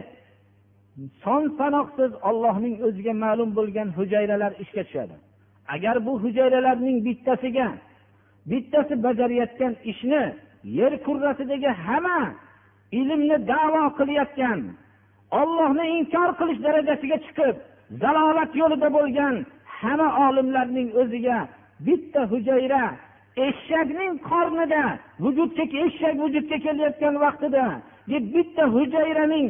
son 1.24 1.44
sanoqsiz 1.60 2.12
ollohning 2.30 2.76
o'ziga 2.88 3.14
ma'lum 3.24 3.50
bo'lgan 3.58 3.88
hujayralar 3.98 4.52
ishga 4.64 4.84
tushadi. 4.88 5.16
Agar 5.76 5.96
bu 6.06 6.14
hujayralarning 6.24 6.98
bittasiga 7.06 7.68
bittasi 8.52 8.94
bajarayotgan 9.06 9.74
ishni 9.92 10.24
yer 10.80 10.94
kurrasidagi 11.06 11.72
hamma 11.86 12.20
ilmni 13.00 13.38
davo 13.52 13.84
qilayotgan 14.00 14.60
ollohni 15.42 15.86
inkor 15.98 16.30
qilish 16.40 16.60
darajasiga 16.66 17.18
chiqib 17.26 17.56
zalolat 18.02 18.52
yo'lida 18.62 18.90
bo'lgan 18.98 19.36
hamma 19.80 20.10
olimlarning 20.28 20.90
o'ziga 21.02 21.38
bitta 21.86 22.22
hujayra 22.32 22.84
eshakning 23.48 24.14
qornida 24.30 24.84
vujudga 25.24 25.64
eshak 25.86 26.16
vujudga 26.24 26.58
kelayotgan 26.66 27.16
vaqtida 27.24 27.66
bitta 28.34 28.64
hujayraning 28.76 29.48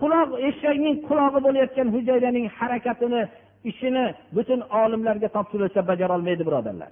quloq 0.00 0.28
eshakning 0.48 0.96
qulog'i 1.08 1.40
bo'layotgan 1.46 1.88
hujayraning 1.94 2.46
harakatini 2.58 3.22
ishini 3.70 4.04
butun 4.36 4.60
olimlarga 4.82 5.28
topshirilsa 5.36 5.80
bajarolmaydi 5.90 6.42
birodarlar. 6.48 6.90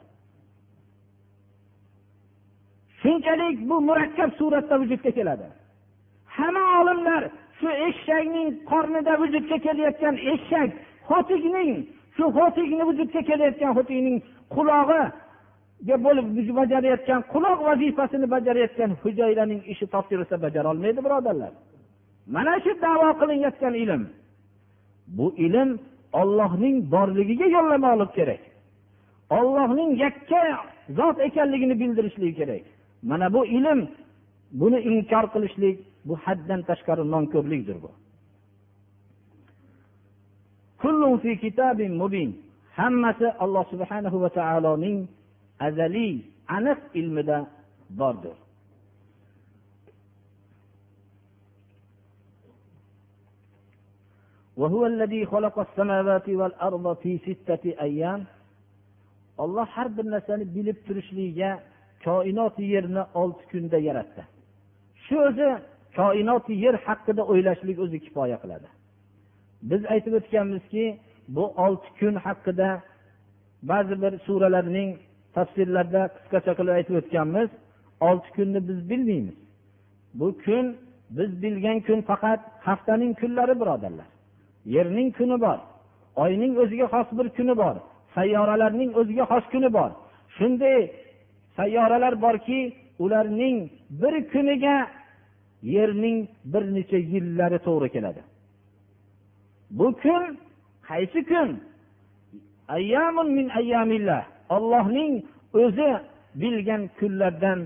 Shunchalik 3.02 3.56
bu 3.68 3.76
murakkab 3.88 4.30
suratda 4.38 4.74
vujudga 4.82 5.10
keladi. 5.18 5.46
Hamma 6.36 6.64
olimlar 6.80 7.22
shu 7.58 7.68
eshakning 7.88 8.48
qornida 8.70 9.12
vujudga 9.22 9.56
kelayotgan 9.66 10.16
eshak 10.32 10.70
xo'tikning 11.08 11.72
shu 12.16 12.24
xo'tikni 12.36 12.82
vujudga 12.90 13.20
kelayotgan 13.30 13.72
xo'tikning 13.78 14.16
qulog'i 14.54 15.02
bo'lib 15.86 16.26
bajarayotgan 16.60 17.20
quloq 17.32 17.58
vazifasini 17.68 18.26
bajarayotgan 18.34 18.90
hujayraning 19.02 19.60
ishi 19.72 19.86
topshirilsa 19.94 20.36
bajarolmaydi 20.44 21.00
birodarlar. 21.06 21.52
Mana 22.34 22.54
shu 22.64 22.72
davo 22.84 23.08
qilinayotgan 23.20 23.74
ilm. 23.82 24.02
Bu 25.16 25.26
ilm 25.46 25.70
ollohning 26.20 26.76
borligiga 26.94 27.46
yo'llamoqlik 27.56 28.10
kerak. 28.18 28.42
Ollohning 29.38 29.90
yakka 30.04 30.42
zot 30.98 31.16
ekanligini 31.26 31.74
bildirishligi 31.80 32.34
kerak. 32.40 32.64
Mana 33.10 33.26
bu 33.34 33.40
ilm 33.58 33.80
buni 34.60 34.78
inkor 34.90 35.24
qilishlik 35.34 35.76
bu 36.08 36.14
haddan 36.24 36.60
tashqari 36.68 37.04
nonko'rlikdir 37.14 37.76
bu. 37.84 37.90
Hammasi 42.80 43.26
alloh 43.44 43.64
subhanahu 43.72 44.16
va 44.22 44.28
taoloning 44.38 44.98
azaliy 45.67 46.15
aniq 46.57 46.79
ilmida 46.99 47.37
bordir 47.89 48.35
وهو 54.61 54.85
الذي 54.85 55.25
خلق 55.25 55.55
السماوات 55.59 56.27
والأرض 56.29 56.85
في 57.03 57.11
ستة 57.27 57.63
أيام 57.87 58.21
olloh 59.37 59.65
har 59.75 59.97
bir 59.97 60.05
narsani 60.11 60.55
bilib 60.55 60.77
turishligiga 60.87 61.59
koinoti 62.03 62.63
yerni 62.63 63.03
olti 63.21 63.43
kunda 63.51 63.77
yaratdi 63.77 64.23
shu 65.05 65.15
o'zi 65.27 65.49
koinoti 65.99 66.53
yer 66.65 66.75
haqida 66.87 67.21
o'ylashlik 67.31 67.77
o'zi 67.85 67.97
kifoya 68.05 68.37
qiladi 68.43 68.67
biz 69.69 69.81
aytib 69.93 70.13
o'tganmizki 70.19 70.85
bu 71.35 71.43
olti 71.65 71.89
kun 71.99 72.15
haqida 72.25 72.69
ba'zi 73.71 73.95
bir 74.03 74.13
suralarning 74.27 74.89
tafsirlarda 75.34 76.02
qisqacha 76.16 76.52
qilib 76.58 76.74
aytib 76.78 76.94
o'tganmiz 77.00 77.50
olti 78.08 78.28
kunni 78.36 78.60
biz 78.68 78.78
bilmaymiz. 78.90 79.36
Bu 80.18 80.28
kun 80.44 80.66
biz 81.16 81.30
bilgan 81.42 81.78
kun 81.86 82.00
faqat 82.10 82.40
haftaning 82.66 83.12
kunlari 83.20 83.54
birodarlar. 83.60 84.08
Yerning 84.74 85.08
kuni 85.18 85.36
bor 85.44 85.58
oyning 86.24 86.52
o'ziga 86.62 86.86
xos 86.94 87.08
bir 87.18 87.28
kuni 87.36 87.54
bor 87.62 87.76
sayyoralarning 88.16 88.90
o'ziga 89.00 89.24
xos 89.32 89.44
kuni 89.52 89.70
bor. 89.76 89.90
Shunday 90.36 90.80
sayyoralar 91.58 92.14
borki 92.24 92.60
ularning 93.04 93.56
bir 93.90 94.14
kuniga 94.32 94.76
yerning 95.62 96.18
bir 96.52 96.62
necha 96.76 96.98
yillari 97.12 97.58
to'g'ri 97.66 97.88
keladi. 97.94 98.22
Bu 99.70 99.86
kun 100.02 100.24
qaysi 100.88 101.20
kun? 101.30 101.50
Min 103.36 103.46
ayyamillah. 103.48 104.22
Ollohning 104.56 105.12
o'zi 105.62 105.90
bilgan 106.42 106.82
kunlardan 106.98 107.58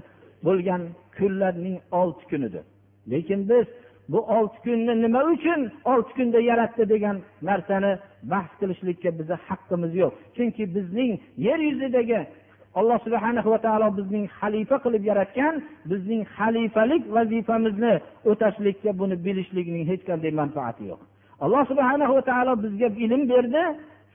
bo'lgan 0.46 0.82
kunlarning 1.18 1.78
olti 2.00 2.24
kunidir. 2.30 2.64
Lekin 3.10 3.40
biz 3.50 3.66
bu 4.08 4.20
olti 4.36 4.58
kunni 4.64 5.02
nima 5.02 5.24
uchun 5.24 5.60
olti 5.84 6.12
kunda 6.16 6.40
yaratdi 6.50 6.88
degan 6.88 7.16
narsani 7.42 7.92
bahs 8.32 8.50
qilishlikka 8.60 9.10
bizni 9.18 9.36
haqqimiz 9.48 9.92
yo'q. 10.02 10.12
Chunki 10.36 10.64
bizning 10.74 11.12
yer 11.46 11.58
yuzidagi 11.68 12.20
alloh 12.78 12.98
subhana 13.06 13.40
va 13.52 13.58
taolo 13.66 13.88
bizning 13.98 14.24
xalifa 14.38 14.76
qilib 14.84 15.04
yaratgan 15.10 15.54
bizning 15.90 16.22
xalifalik 16.36 17.02
vazifamizni 17.16 17.94
o'tashlikka 18.30 18.90
buni 19.00 19.16
bilishlikning 19.26 19.84
hech 19.90 20.02
qanday 20.08 20.32
manfaati 20.40 20.84
yo'q. 20.90 21.00
Alloh 21.44 21.62
subhana 21.70 22.06
va 22.14 22.22
taolo 22.30 22.52
bizga 22.64 22.88
ilm 23.04 23.22
berdi 23.32 23.62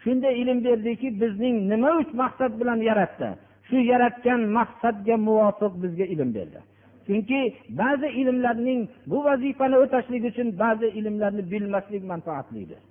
shunday 0.04 0.34
ilm 0.42 0.60
berdiki 0.68 1.08
bizning 1.22 1.56
nima 1.72 1.90
uchun 2.02 2.18
maqsad 2.24 2.52
bilan 2.62 2.80
yaratdi? 2.90 3.30
Shu 3.68 3.78
yaratgan 3.92 4.42
maqsadga 4.58 5.16
muvofiq 5.28 5.74
bizga 5.84 6.06
ilm 6.14 6.30
berdi. 6.38 6.60
Chunki 7.08 7.40
ba'zi 7.82 8.08
ilmlarning 8.22 8.80
bu 9.12 9.18
vazifani 9.28 9.78
o'tashlik 9.84 10.24
uchun 10.32 10.48
ba'zi 10.64 10.88
ilmlarni 11.00 11.44
bilmaslik 11.52 12.04
manfaatlidir. 12.12 12.82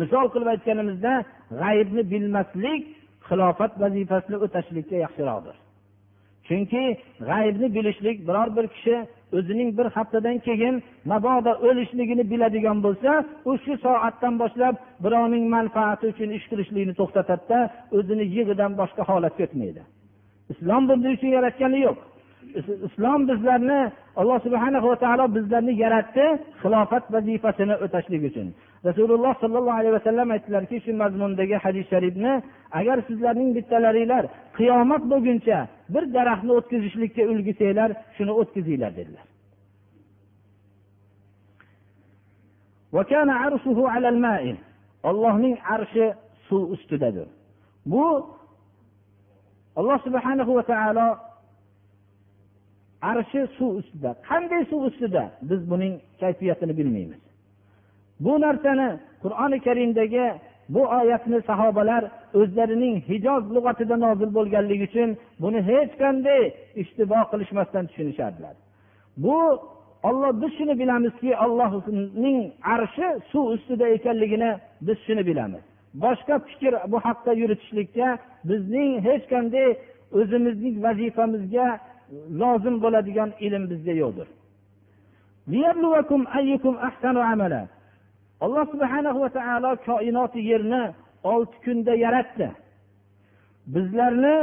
Misol 0.00 0.26
qilib 0.32 0.48
aytganimizda 0.54 1.12
g'aybni 1.60 2.02
bilmaslik 2.12 2.82
xilofat 3.28 3.72
vazifasini 3.82 4.36
o'tashlikka 4.44 4.96
yaxshiroqdir. 5.04 5.56
Chunki 6.46 6.84
g'aybni 7.30 7.68
bilishlik 7.76 8.16
biror 8.28 8.48
bir 8.56 8.66
kishi 8.74 8.96
o'zining 9.38 9.70
bir 9.78 9.86
haftadan 9.96 10.38
keyin 10.46 10.74
mabodo 11.12 11.52
o'lishligini 11.68 12.24
biladigan 12.32 12.78
bo'lsa 12.86 13.10
u 13.50 13.52
shu 13.64 13.72
soatdan 13.84 14.34
boshlab 14.42 14.74
birovning 15.04 15.44
manfaati 15.56 16.04
uchun 16.12 16.30
ish 16.38 16.46
qilishlikni 16.50 16.94
to'xtatadida 17.00 17.58
o'zini 17.98 18.24
yig'idan 18.36 18.72
boshqa 18.80 19.02
holatga 19.10 19.42
o'tmaydi. 19.48 19.82
Islom 20.52 20.82
bunday 20.88 21.12
uchun 21.18 21.30
yaratgani 21.38 21.78
yo'q. 21.86 21.98
Islom 22.88 23.20
bizlarni 23.30 23.80
alloh 24.20 24.38
subhana 24.46 24.78
va 24.86 24.94
taolo 25.04 25.24
bizlarni 25.36 25.72
yaratdi 25.84 26.26
xilofat 26.62 27.04
vazifasini 27.14 27.74
o'tashlik 27.84 28.22
uchun. 28.30 28.48
Rasululloh 28.88 29.34
sollallohu 29.42 29.78
alayhi 29.80 29.94
vasallam 29.98 30.28
aytdilarki 30.34 30.76
shu 30.84 30.92
mazmundagi 31.02 31.56
hadis 31.64 31.86
sharifni 31.92 32.32
agar 32.78 32.98
sizlarning 33.08 33.50
bittalaringlar 33.56 34.24
qiyomat 34.58 35.02
bo'lguncha 35.12 35.58
bir 35.94 36.04
daraxtni 36.16 36.52
o'tkazishlikka 36.58 37.22
ulgursanglar 37.32 37.90
shuni 38.16 38.32
o'tkazinglar 38.40 38.92
dedilar. 39.00 39.26
Ollohning 45.10 45.56
arshi 45.74 46.04
suv 46.48 46.62
ustidadir. 46.74 47.28
Bu 47.86 48.04
alloh 49.78 49.98
subhanahu 50.06 50.52
va 50.58 50.62
taolo 50.72 51.08
arshi 53.10 53.40
suv 53.56 53.70
ustida. 53.80 54.10
Qanday 54.28 54.62
suv 54.70 54.80
ustida? 54.88 55.22
Biz 55.50 55.60
buning 55.70 55.92
kayfiyatini 56.20 56.76
bilmaymiz. 56.78 57.22
Bu 58.24 58.32
narsani 58.44 58.88
qur'oni 59.22 59.58
karimdagi 59.66 60.26
bu 60.74 60.82
oyatni 60.98 61.42
sahobalar 61.50 62.04
o'zlarining 62.40 62.96
hijoz 63.10 63.42
lug'atida 63.54 63.96
nozil 64.04 64.30
bo'lganligi 64.38 64.84
uchun 64.90 65.10
buni 65.42 65.60
hech 65.70 65.92
qanday 66.02 66.42
ishtibo 66.82 67.18
qilishmasdan 67.30 67.84
tushunishardilar. 67.88 68.54
Bu 69.24 69.38
olloh 70.08 70.32
biz 70.42 70.52
shuni 70.58 70.74
bilamizki 70.82 71.30
allohning 71.44 72.38
arshi 72.74 73.06
suv 73.30 73.44
ustida 73.54 73.86
ekanligini 73.96 74.50
biz 74.86 74.98
shuni 75.06 75.22
bilamiz. 75.30 75.62
Boshqa 76.04 76.34
fikr 76.48 76.72
bu 76.92 76.98
haqda 77.06 77.32
yuritishlikka 77.42 78.08
bizning 78.50 78.90
hech 79.06 79.24
qanday 79.32 79.68
o'zimizning 80.18 80.74
vazifamizga 80.84 81.68
lozim 82.42 82.76
bo'ladigan 82.84 83.30
ilm 83.46 83.64
bizda 83.70 83.92
yo'qdir. 84.02 84.28
Alloh 88.44 88.64
subhana 88.72 89.10
va 89.22 89.28
taolo 89.38 89.70
koinoti 89.88 90.40
yerni 90.50 90.82
olti 91.32 91.56
kunda 91.64 91.92
yaratdi. 92.04 92.48
Bizlarni 93.74 94.36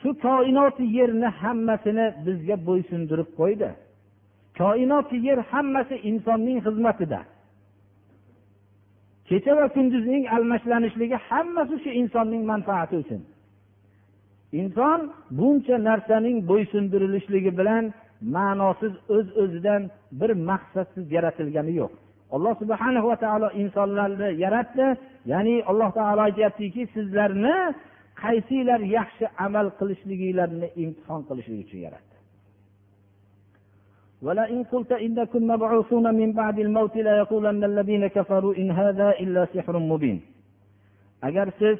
shu 0.00 0.10
koinoti 0.26 0.84
yerni 0.98 1.28
hammasini 1.40 2.06
bizga 2.26 2.56
bo'ysundirib 2.68 3.30
qo'ydi. 3.40 3.70
Koinoti 4.60 5.16
yer 5.26 5.38
hammasi 5.52 5.96
insonning 6.10 6.58
xizmatida. 6.66 7.20
Kecha 9.28 9.52
va 9.58 9.66
kunduzning 9.76 10.24
almashlanishligi 10.36 11.18
hammasi 11.28 11.76
shu 11.82 11.90
insonning 12.00 12.42
manfaati 12.52 12.94
uchun. 13.02 13.22
Inson 14.60 15.00
buncha 15.38 15.76
narsaning 15.88 16.36
bo'ysundirilishligi 16.50 17.52
bilan 17.60 17.84
ma'nosiz 18.36 18.94
o'z 19.14 19.18
öz 19.18 19.28
o'zidan 19.42 19.82
bir 20.20 20.30
maqsadsiz 20.50 21.04
yaratilgani 21.16 21.72
yo'q. 21.80 21.92
alloh 22.35 22.53
subhana 22.61 22.99
va 23.07 23.15
taolo 23.23 23.47
insonlarni 23.63 24.29
yaratdi 24.43 24.87
ya'ni 25.31 25.55
alloh 25.71 25.89
taolo 25.99 26.21
aytyaptiki 26.27 26.81
sizlarni 26.95 27.55
qaysinglar 28.21 28.81
yaxshi 28.97 29.25
amal 29.45 29.67
qilishliginglarni 29.79 30.67
imtihon 30.83 31.21
qilishlik 31.29 31.59
uchun 31.65 31.81
yaratdi 31.87 32.15
ولئن 34.25 34.63
قلت 34.63 34.91
إنكم 34.91 35.41
مبعوثون 35.53 36.05
من 36.21 36.29
بعد 36.41 36.57
الموت 36.59 36.95
ليقولن 36.95 37.63
الذين 37.71 38.07
كفروا 38.07 38.53
إن 38.61 38.71
هذا 38.71 39.07
إلا 39.23 39.41
سحر 39.53 39.75
مبين 39.91 40.17
agar 41.27 41.47
siz 41.59 41.79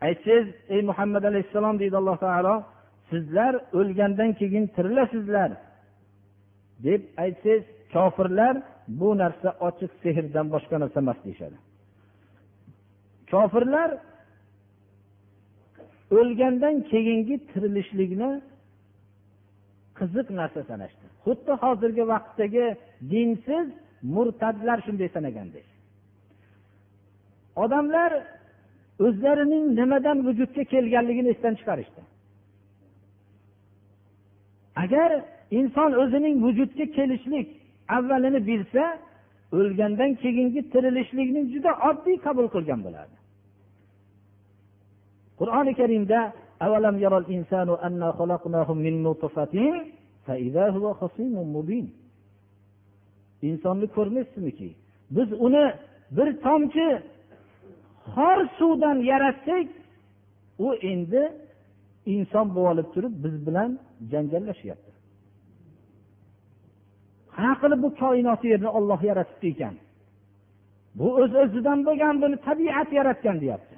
aytsangiz 0.00 0.46
ey 0.68 0.82
muhammad 0.82 1.24
alayhissalom 1.30 1.78
deydi 1.78 1.96
alloh 2.00 2.16
taolo 2.24 2.54
sizlar 3.10 3.54
o'lgandan 3.78 4.30
keyin 4.40 4.64
tirilasizlar 4.76 5.50
Deb 6.85 7.01
aytsangiz 7.23 7.63
kofirlar 7.93 8.55
bu 8.99 9.09
narsa 9.21 9.49
ochiq 9.67 9.91
sehrdan 10.03 10.47
boshqa 10.53 10.75
narsa 10.83 10.99
emas 11.05 11.19
deyishadi. 11.25 11.57
Kofirlar 13.31 13.89
o'lgandan 16.19 16.75
keyingi 16.91 17.35
tirilishlikni 17.49 18.31
qiziq 19.99 20.27
narsa 20.39 20.61
sanashdi. 20.69 21.05
Xuddi 21.25 21.53
hozirgi 21.63 22.03
vaqtdagi 22.13 22.65
dinsiz 23.11 23.67
murtadlar 24.15 24.77
shunday 24.85 25.09
sanagandek 25.15 25.67
odamlar 27.55 28.11
o'zlarining 28.99 29.65
nimadan 29.79 30.17
vujudga 30.27 30.63
kelganligini 30.73 31.29
esdan 31.35 31.53
chiqarishdi. 31.59 32.01
Agar 34.83 35.11
inson 35.57 35.91
o'zining 36.01 36.35
vujudga 36.45 36.85
kelishlik 36.97 37.47
avvalini 37.97 38.39
bilsa 38.49 38.83
o'lgandan 39.57 40.11
keyingi 40.23 40.61
tirilishlikni 40.73 41.41
juda 41.53 41.71
oddiy 41.89 42.17
qabul 42.25 42.47
qilgan 42.55 42.79
bo'ladi 42.85 43.15
qur'oni 45.39 45.73
karimda 45.79 46.19
insonni 53.49 53.87
ko'rmaysizmiki 53.97 54.69
biz 55.15 55.29
uni 55.45 55.65
bir 56.17 56.27
tomchi 56.45 56.87
xor 58.15 58.37
suvdan 58.57 58.97
yaratdik 59.11 59.67
u 60.65 60.67
endi 60.91 61.23
inson 62.05 62.47
bo'lib 62.59 62.87
turib 62.93 63.13
biz 63.23 63.35
bilan 63.47 63.69
janjallashyapti 64.11 64.82
qanaqa 67.35 67.59
qilib 67.61 67.79
bu 67.85 67.89
koinot 68.01 68.41
yerni 68.51 68.69
olloh 68.77 68.99
yaratibdi 69.09 69.47
ekan 69.53 69.75
bu 70.97 71.07
o'z 71.21 71.31
öz 71.33 71.35
o'zidan 71.41 71.79
bo'lgan 71.87 72.15
buni 72.21 72.37
tabiat 72.47 72.89
yaratgan 72.99 73.37
deyapti. 73.43 73.75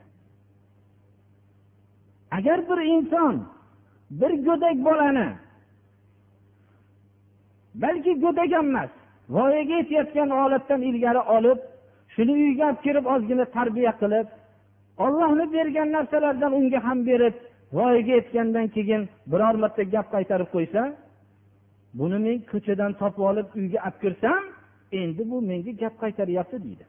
Agar 2.37 2.59
bir 2.69 2.79
inson 2.95 3.35
bir 4.19 4.31
go'dak 4.45 4.77
bolani 4.87 5.29
balki 7.83 8.11
go'dak 8.23 8.51
ham 8.57 8.67
emas 8.71 8.91
voyaga 9.29 9.75
yetayotgan 9.81 10.29
holatdan 10.29 10.81
ilgari 10.89 11.21
olib 11.35 11.59
shuni 12.13 12.33
uyga 12.43 12.65
olib 12.69 12.79
kirib 12.85 13.05
ozgina 13.13 13.45
tarbiya 13.57 13.93
qilib 14.01 14.27
ollohni 15.05 15.45
bergan 15.55 15.89
narsalardan 15.95 16.51
unga 16.59 16.79
ham 16.87 16.99
berib 17.09 17.35
voyaga 17.77 18.13
yetgandan 18.19 18.67
keyin 18.75 19.01
biror 19.31 19.55
marta 19.63 19.83
gap 19.93 20.07
qaytarib 20.15 20.49
qo'ysa 20.55 20.81
buni 21.97 22.17
men 22.25 22.37
ko'chadan 22.51 22.91
topib 23.01 23.23
olib 23.29 23.47
uyga 23.59 23.79
olib 23.87 23.95
kirsam 24.03 24.43
endi 25.01 25.21
bu 25.31 25.37
menga 25.49 25.71
gap 25.81 25.95
qaytaryapti 26.03 26.57
deydi. 26.65 26.85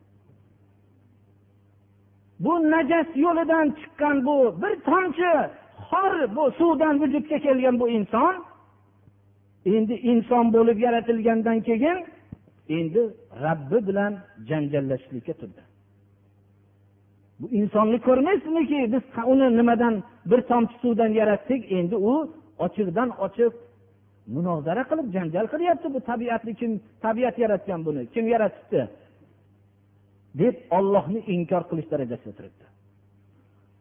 Bu 2.45 2.53
najas 2.73 3.09
yo'lidan 3.25 3.67
chiqqan 3.79 4.17
bu 4.27 4.37
bir 4.63 4.75
tomchi 4.89 5.33
xor 5.89 6.13
bu 6.37 6.45
suvdan 6.59 6.95
vujudga 7.03 7.39
kelgan 7.47 7.81
bu 7.81 7.87
inson 7.99 8.35
endi 9.75 9.95
inson 10.13 10.45
bo'lib 10.55 10.79
yaratilgandan 10.87 11.59
keyin 11.69 11.99
endi 12.77 13.03
rabbi 13.45 13.79
bilan 13.89 14.13
janjallashishlikka 14.49 15.33
turdi. 15.41 15.63
Bu 17.41 17.47
insonni 17.59 17.99
ko'rmaysizmiki 18.09 18.81
biz 18.93 19.05
uni 19.33 19.57
nimadan 19.59 19.95
bir 20.31 20.41
tomchi 20.51 20.77
suvdan 20.83 21.09
yaratdik 21.21 21.73
endi 21.73 21.97
u 21.97 22.13
ochiqdan 22.59 23.09
ochiq 23.27 23.53
munozara 24.35 24.83
qilib 24.91 25.09
janjal 25.17 25.47
qilyapti 25.53 25.89
bu 25.95 26.01
tabiatni 26.11 26.55
kim 26.61 26.71
tabiat 27.05 27.39
yaratgan 27.39 27.81
buni 27.87 28.03
kim 28.15 28.25
yaratibdi? 28.35 28.83
deb 30.39 30.57
ollohni 30.79 31.21
inkor 31.35 31.63
qilish 31.71 31.91
darajasida 31.91 32.33
turibdi. 32.39 32.65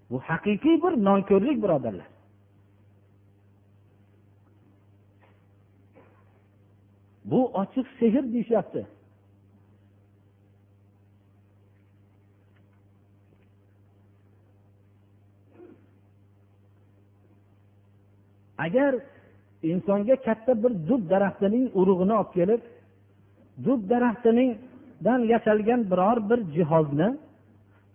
Bu 0.10 0.20
haqiqiy 0.30 0.78
bir 0.84 0.94
nonko'rlik 1.08 1.58
birodarlar. 1.64 2.10
Bu 7.32 7.40
ochiq 7.62 7.88
sehr 8.00 8.24
deyishyapti. 8.34 8.88
Agar 18.66 18.96
insonga 19.72 20.16
katta 20.28 20.54
bir 20.64 20.72
dub 20.90 21.02
daraxtining 21.14 21.66
urug'ini 21.80 22.14
olib 22.22 22.32
kelib 22.38 22.62
dub 23.66 23.82
daraxtiningdan 23.92 25.20
yasalgan 25.34 25.82
biror 25.92 26.18
bir 26.30 26.40
jihozni 26.56 27.10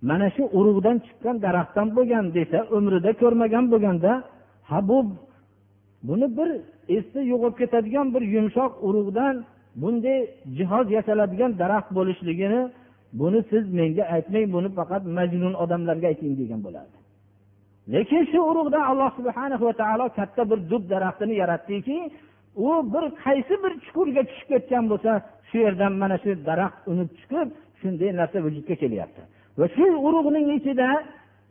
mana 0.09 0.29
shu 0.37 0.43
urug'dan 0.59 0.97
chiqqan 1.07 1.37
daraxtdan 1.47 1.89
bo'lgan 1.97 2.25
desa 2.37 2.59
umrida 2.77 3.11
ko'rmagan 3.23 3.65
bo'lganda 3.73 4.13
ha 4.71 4.79
bu 4.89 4.99
buni 6.09 6.27
bir 6.39 6.49
esda 6.97 7.21
yo'qolib 7.33 7.57
ketadigan 7.61 8.07
bir 8.15 8.23
yumshoq 8.35 8.73
urug'dan 8.89 9.35
bunday 9.81 10.19
jihoz 10.57 10.87
yasaladigan 10.97 11.53
daraxt 11.63 11.91
bo'lishligini 11.99 12.61
buni 13.21 13.41
siz 13.51 13.65
menga 13.79 14.05
aytmang 14.15 14.47
buni 14.57 14.69
faqat 14.79 15.03
majnun 15.19 15.55
odamlarga 15.63 16.07
ayting 16.13 16.33
degan 16.41 16.61
bo'lardi. 16.67 17.00
Lekin 17.89 18.23
shu 18.33 18.41
urug'dan 18.51 18.85
alloh 18.91 19.11
subhana 19.19 19.57
va 19.61 19.73
taolo 19.83 20.07
katta 20.19 20.43
bir 20.51 20.59
dub 20.71 20.85
daraxtini 20.93 21.35
yaratdiki 21.43 21.99
u 22.57 22.69
bir 22.93 23.05
qaysi 23.25 23.55
bir 23.63 23.73
chuqurga 23.85 24.23
tushib 24.29 24.49
ketgan 24.53 24.85
bo'lsa 24.91 25.13
shu 25.49 25.59
yerdan 25.65 25.93
mana 26.03 26.17
shu 26.23 26.31
daraxt 26.49 26.81
unib 26.93 27.11
chiqib 27.19 27.49
shunday 27.81 28.11
narsa 28.21 28.39
vujudga 28.47 28.75
kelyapti. 28.83 29.23
Va 29.59 29.67
shu 29.77 29.87
urug'ning 30.09 30.47
ichida 30.59 30.89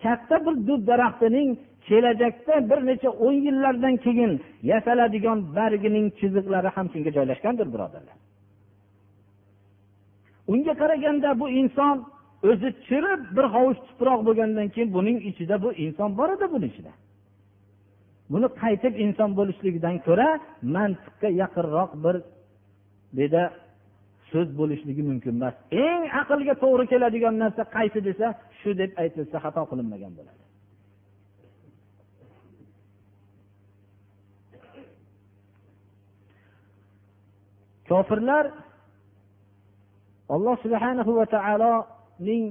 katta 0.03 0.35
bir 0.45 0.55
dub 0.67 0.81
daraxtining 0.91 1.49
kelajakda 1.87 2.55
bir 2.69 2.79
necha 2.89 3.09
o'n 3.25 3.35
yillardan 3.45 3.95
keyin 4.05 4.31
yasaladigan 4.71 5.39
bargining 5.57 6.07
chiziqlari 6.19 6.69
ham 6.75 6.85
shunga 6.93 7.11
joylashgandir 7.17 7.67
birodarlar. 7.73 8.17
Unga 10.51 10.73
qaraganda 10.81 11.29
bu 11.39 11.45
inson 11.61 11.95
o'zi 12.47 12.69
chirib 12.87 13.21
bir 13.35 13.45
hovuch 13.55 13.79
tuproq 13.87 14.19
bo'lgandan 14.27 14.67
keyin 14.73 14.89
buning 14.97 15.17
ichida 15.29 15.55
bu 15.63 15.69
inson 15.85 16.09
bor 16.19 16.29
edi 16.35 16.45
buni 16.53 16.65
ichida. 16.71 16.91
Buni 18.33 18.47
qaytib 18.61 18.93
inson 19.05 19.29
bo'lishligidan 19.39 19.95
ko'ra 20.07 20.29
mantiqqa 20.75 21.29
yaqinroq 21.41 21.91
bir 22.03 22.15
beda 23.17 23.43
so'z 24.31 24.49
bo'lishligi 24.59 25.03
mumkin 25.09 25.33
emas. 25.39 25.55
Eng 25.85 26.03
aqlga 26.21 26.53
to'g'ri 26.63 26.85
keladigan 26.91 27.35
narsa 27.43 27.63
qaysi 27.75 27.99
desa 28.07 28.27
shu 28.59 28.69
deb 28.81 28.91
aytilsa 29.03 29.37
xato 29.45 29.61
qilinmagan 29.71 30.13
bo'ladi. 30.17 30.43
Kofirlar 37.89 38.45
alloh 40.35 40.55
subhanahu 40.63 41.11
va 41.19 41.25
taolo 41.35 41.73
taoloning 42.18 42.44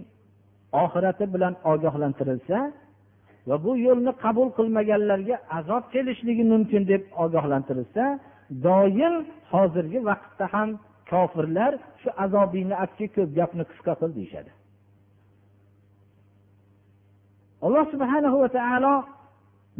oxirati 0.84 1.26
bilan 1.34 1.54
ogohlantirilsa 1.72 2.58
va 3.50 3.56
bu 3.64 3.72
yo'lni 3.88 4.12
qabul 4.24 4.48
qilmaganlarga 4.58 5.36
azob 5.60 5.84
kelishligi 5.94 6.44
mumkin 6.54 6.82
deb 6.92 7.02
ogohlantirilsa 7.24 8.04
doim 8.66 9.16
hozirgi 9.52 10.00
vaqtda 10.10 10.46
ham 10.54 10.70
kofirlar 11.12 11.74
shu 12.02 12.10
azobingni 12.26 12.76
aytki 12.84 13.06
ko'p 13.16 13.30
gapni 13.40 13.64
qisqa 13.72 13.94
qil 14.00 14.12
deyishadi 14.18 14.52
alloh 17.66 17.86
subhanahu 17.94 18.38
va 18.44 18.50
taolo 18.58 18.96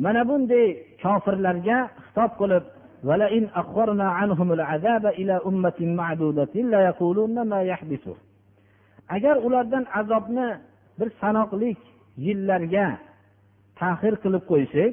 mana 0.06 0.22
bunday 0.30 0.68
kofirlarga 1.04 1.78
xitob 2.06 2.32
qilib 2.42 2.66
ولئن 3.10 3.44
أخرنا 3.62 4.08
عنهم 4.20 4.50
العذاب 4.58 5.06
إلى 5.20 5.36
أمة 5.50 5.80
معدودة 6.00 6.54
ليقولون 6.74 7.36
ما 7.52 7.60
يحبسه 7.72 8.16
agar 9.09 9.37
ulardan 9.47 9.85
azobni 10.01 10.49
bir 10.99 11.09
sanoqli 11.21 11.71
yillarga 12.27 12.87
tahir 13.81 14.15
qilib 14.23 14.45
qo'ysak 14.51 14.93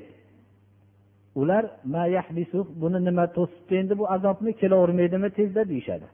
ular 1.39 1.63
buni 2.81 2.99
nima 3.07 3.25
to'sibdi 3.37 3.73
endi 3.81 3.93
bu 3.99 4.05
azobni 4.15 4.51
kelavermaydimi 4.61 5.29
tezda? 5.37 5.61
deyishadi. 5.71 6.07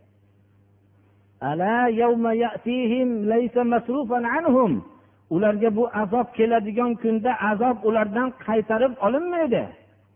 Ularga 5.35 5.75
bu 5.75 5.83
azob 6.01 6.27
keladigan 6.37 6.91
kunda 7.01 7.31
azob 7.51 7.77
ulardan 7.87 8.29
qaytarib 8.45 8.93
olinmaydi. 9.05 9.63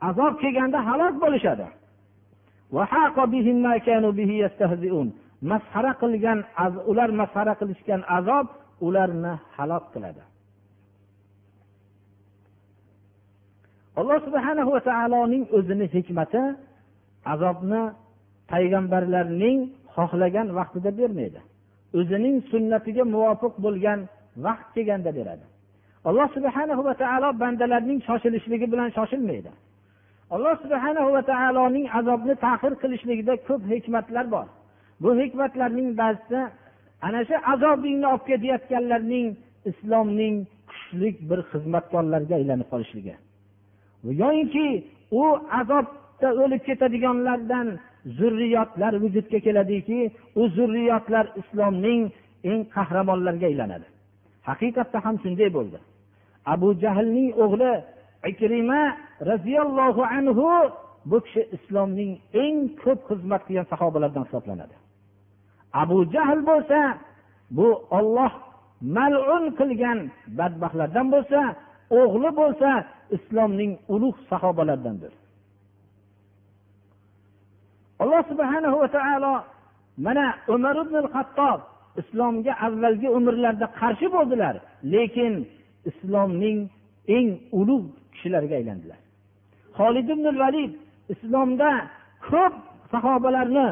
Azob 0.09 0.33
kelganda 0.41 0.79
halok 0.87 1.15
bo'lishadi. 1.23 1.67
Masxara 5.51 5.91
qilgan 6.01 6.39
ular 6.91 7.10
masxara 7.21 7.53
qilishgan 7.60 8.01
azob 8.17 8.47
ularni 8.88 9.34
halok 9.55 9.86
qiladi. 9.93 10.23
Alloh 13.99 14.19
subhana 14.27 14.63
va 14.73 14.79
taoloning 14.89 15.43
o'zini 15.58 15.86
hikmati 15.95 16.41
azobni 17.34 17.81
payg'ambarlarning 18.51 19.60
xohlagan 19.95 20.47
vaqtida 20.58 20.91
bermaydi. 20.99 21.39
O'zining 21.99 22.36
sunnatiga 22.51 23.03
muvofiq 23.13 23.53
bo'lgan 23.65 23.99
vaqt 24.45 24.67
kelganda 24.75 25.12
beradi. 25.19 25.45
Alloh 26.10 26.27
subhana 26.36 26.73
va 26.88 26.93
taolo 27.03 27.29
bandalarning 27.43 27.99
shoshilishligi 28.08 28.67
bilan 28.73 28.89
shoshilmaydi. 28.97 29.51
Alloh 30.36 30.55
subhana 30.63 31.01
va 31.15 31.21
taoloning 31.31 31.86
azobni 31.99 32.36
tahir 32.45 32.73
qilishligida 32.81 33.34
ko'p 33.47 33.62
hikmatlar 33.71 34.25
bor. 34.36 34.47
Bu 35.01 35.10
hikmatlarning 35.21 35.89
ba'zisi 36.01 36.39
ana 37.05 37.19
shu 37.27 37.36
azobingni 37.53 38.08
olib 38.13 38.23
ketayotganlarning 38.29 39.27
islomning 39.69 40.36
kuchli 40.69 41.10
bir 41.29 41.39
xizmatkorlariga 41.51 42.36
aylanib 42.39 42.67
qolishligi. 42.73 43.15
Yoyinki 44.21 44.67
u 45.21 45.23
azobda 45.62 46.29
o'lib 46.43 46.62
ketadiganlardan 46.69 47.67
zurriyotlar 48.17 48.93
vujudga 49.03 49.39
keladiki 49.45 49.99
u 50.41 50.41
zurriyotlar 50.58 51.25
islomning 51.41 52.01
eng 52.51 52.62
qahramonlariga 52.75 53.47
aylanadi. 53.51 53.88
Haqiqatda 54.49 54.97
ham 55.05 55.15
shunday 55.23 55.49
bo'ldi. 55.58 55.79
Abu 56.53 56.67
jahlning 56.84 57.29
o'g'li 57.43 57.73
ikrima 58.31 58.81
roziyallohu 59.31 60.03
anhu 60.17 60.49
bu 61.10 61.17
kishi 61.25 61.41
islomning 61.58 62.12
eng 62.43 62.58
ko'p 62.84 62.99
xizmat 63.10 63.41
qilgan 63.47 63.67
sahobalardan 63.73 64.23
hisoblanadi. 64.27 64.75
Abu 65.81 65.97
jahl 66.13 66.39
bo'lsa 66.49 66.79
bu 67.57 67.67
olloh 67.97 68.31
malun 68.97 69.43
qilgan 69.59 69.99
badbaxtlardan 70.38 71.07
bo'lsa 71.13 71.41
o'g'li 71.99 72.29
bo'lsa 72.41 72.69
islomning 73.15 73.71
ulug' 73.93 74.19
sahobalaridandir. 74.29 75.13
Alloh 78.01 78.21
subhana 78.31 78.69
va 78.81 78.88
taolo 78.97 79.33
mana 80.05 80.27
umar 80.55 80.75
ibn 80.83 80.95
hattob 81.15 81.59
islomga 82.01 82.53
avvalgi 82.67 83.09
umrlarida 83.17 83.67
qarshi 83.79 84.07
bo'ldilar 84.15 84.55
lekin 84.93 85.33
islomning 85.89 86.57
eng 87.17 87.29
ulug' 87.59 87.88
kishilariga 88.13 88.55
aylandilar. 88.59 88.99
Holid 89.77 90.07
ibn 90.15 90.25
valid 90.41 90.71
islomda 91.13 91.71
ko'p 92.29 92.53
sahobalarni 92.91 93.67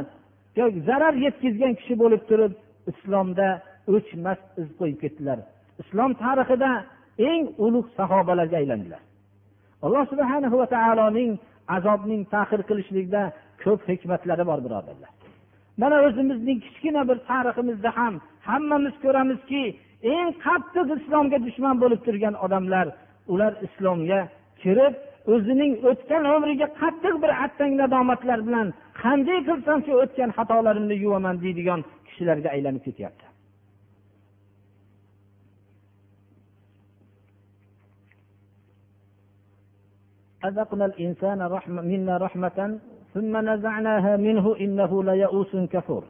zarar 0.87 1.13
yetkazgan 1.25 1.73
kishi 1.79 1.95
bo'lib 2.01 2.21
turib 2.29 2.53
islomda 2.91 3.47
o'chmas 3.95 4.39
iz 4.61 4.69
qo'yib 4.79 4.99
ketdilar. 5.03 5.39
Islom 5.81 6.11
tarixida 6.23 6.71
eng 7.31 7.43
ulug' 7.65 7.89
sahobalarga 7.97 8.57
aylandilar. 8.61 9.01
Alloh 9.85 10.03
subhana 10.11 10.47
va 10.61 10.67
taoloning 10.75 11.31
azobning 11.77 12.21
tahir 12.33 12.61
qilishlikda 12.69 13.21
ko'p 13.63 13.81
hikmatlari 13.91 14.43
bor 14.49 14.59
birodarlar. 14.65 15.11
Mana 15.81 15.97
o'zimizning 16.07 16.59
kichkina 16.65 17.01
bir 17.09 17.17
tariximizda 17.29 17.89
ham 17.99 18.13
hammamiz 18.49 18.95
ko'ramizki 19.03 19.63
eng 20.15 20.29
qattiq 20.45 20.87
islomga 20.99 21.37
dushman 21.47 21.75
bo'lib 21.83 22.01
turgan 22.07 22.35
odamlar 22.45 22.87
ular 23.33 23.53
islomga 23.67 24.19
kirib 24.61 24.93
o'zining 25.31 25.73
o'tgan 25.89 26.23
umriga 26.35 26.67
qattiq 26.81 27.15
bir 27.23 27.31
attang 27.45 27.73
nadomatlar 27.81 28.39
bilan 28.47 28.67
qanday 29.01 29.39
qilsam 29.49 29.79
shu 29.85 29.93
o'tgan 30.03 30.29
xatolarimni 30.37 30.95
yuvaman 31.03 31.35
deydigan 31.43 31.79
kishilarga 32.07 32.49
aylanib 32.55 32.83
ketyapti 32.87 33.25
أذقنا 40.49 40.85
ثم 43.13 43.37
نزعناها 43.49 44.17
منه 44.17 44.55
إنه 44.55 45.03
ليئوس 45.03 45.55
كفور 45.55 46.03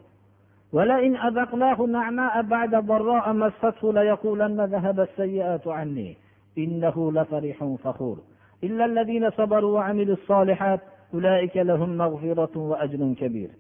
ولئن 0.74 1.16
أذقناه 1.16 1.82
نعماء 1.82 2.42
بعد 2.42 2.76
ضراء 2.76 3.34
مسته 3.34 3.94
ليقولن 3.94 4.66
ذهب 4.66 5.00
السيئات 5.00 5.68
عني 5.68 6.18
إنه 6.58 7.12
لفرح 7.12 7.76
فخور 7.84 8.18
إلا 8.65 8.85
الذين 8.85 9.31
صبروا 9.31 9.75
وعملوا 9.75 10.17
الصالحات 10.17 10.81
أولئك 11.15 11.57
لهم 11.57 11.91
مغفرة 11.97 12.55
وأجر 12.59 13.15
كبير 13.21 13.51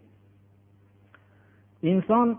inson 1.82 2.38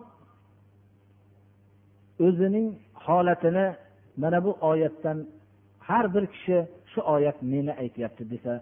o'zining 2.20 2.76
holatini 2.94 3.76
mana 4.18 4.44
bu 4.44 4.52
oyatdan 4.62 5.28
har 5.80 6.14
bir 6.14 6.26
kishi 6.34 6.68
shu 6.92 7.02
oyat 7.02 7.38
meni 7.42 7.74
aytyapti 7.74 8.24
desa 8.32 8.54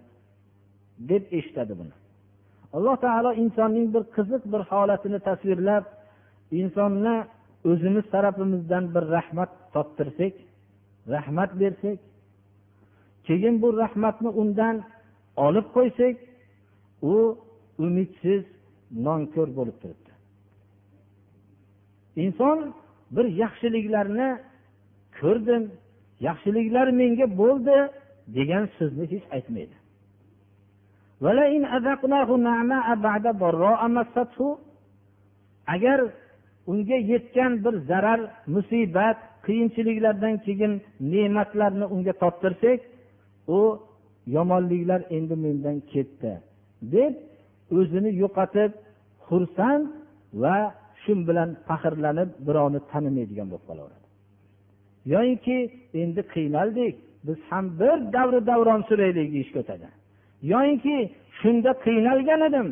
deb 1.09 1.23
eshitadi 1.37 1.73
buni 1.79 1.93
alloh 2.73 2.95
taolo 3.05 3.31
insonning 3.43 3.87
bir 3.95 4.03
qiziq 4.15 4.43
bir 4.53 4.61
holatini 4.71 5.19
tasvirlab 5.29 5.85
insonni 6.61 7.15
o'zimiz 7.71 8.05
tarafimizdan 8.15 8.83
bir 8.95 9.03
rahmat 9.15 9.51
toptirsak 9.73 10.33
rahmat 11.15 11.51
bersak 11.61 11.99
keyin 13.26 13.62
bu 13.62 13.68
rahmatni 13.82 14.30
undan 14.42 14.76
olib 15.46 15.66
qo'ysak 15.76 16.16
u 17.12 17.14
umidsiz 17.84 18.42
nonko'r 19.06 19.48
bo'lib 19.58 19.76
turibdi. 19.82 20.12
Inson 22.24 22.58
bir 23.14 23.26
yaxshiliklarni 23.42 24.30
ko'rdim 25.20 25.62
yaxshiliklar 26.28 26.86
menga 27.00 27.26
bo'ldi 27.40 27.76
degan 28.36 28.64
so'zni 28.76 29.04
hech 29.12 29.26
aytmaydi. 29.36 29.76
Agar 35.74 36.00
unga 36.70 36.98
yetgan 37.12 37.52
bir 37.64 37.74
zarar 37.90 38.20
musibat 38.54 39.18
qiyinchiliklardan 39.46 40.34
keyin 40.46 40.72
ne'matlarni 41.12 41.86
unga 41.94 42.12
toptirsak 42.22 42.80
u 43.48 43.60
yomonliklar 44.26 45.00
endi 45.10 45.36
mendan 45.44 45.80
ketdi 45.92 46.32
deb 46.94 47.14
o'zini 47.78 48.10
yo'qotib 48.22 48.72
xursand 49.28 49.84
va 50.42 50.56
shu 51.02 51.12
bilan 51.28 51.50
faxrlanib 51.68 52.30
birovni 52.46 52.80
tanimaydigan 52.92 53.46
bo'lib 53.52 53.64
qolaveradi. 53.70 54.06
Yoyinki 55.14 55.56
endi 56.02 56.22
qiynaldik 56.34 56.94
biz 57.26 57.38
ham 57.50 57.64
bir 57.80 57.96
davri 58.16 58.40
davron 58.50 58.82
suraylik 58.88 59.28
deyishga 59.34 59.58
o'tadi. 59.64 59.88
Yoyinki 60.52 60.96
shunda 61.40 61.72
qiynalgan 61.86 62.40
edim. 62.48 62.68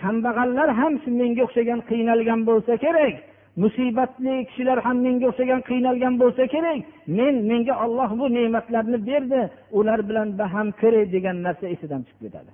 Kambag'allar 0.00 0.68
ham 0.80 0.92
menga 1.20 1.42
o'xshagan 1.46 1.80
qiynalgan 1.90 2.40
bo'lsa 2.48 2.72
kerak. 2.84 3.14
Musibatli 3.62 4.34
kishilar 4.48 4.78
ham 4.86 4.96
menga 5.06 5.26
o'xshagan 5.30 5.60
qiynalgan 5.70 6.14
bo'lsa 6.22 6.42
kerak. 6.54 6.80
Men 7.18 7.34
menga 7.50 7.74
olloh 7.84 8.10
bu 8.20 8.26
ne'matlarni 8.36 8.98
berdi 9.08 9.40
ular 9.78 10.00
bilan 10.08 10.28
baham 10.40 10.68
ko'ray 10.80 11.04
degan 11.14 11.36
narsa 11.46 11.66
esidan 11.74 12.02
chiqib 12.06 12.20
ketadi. 12.24 12.52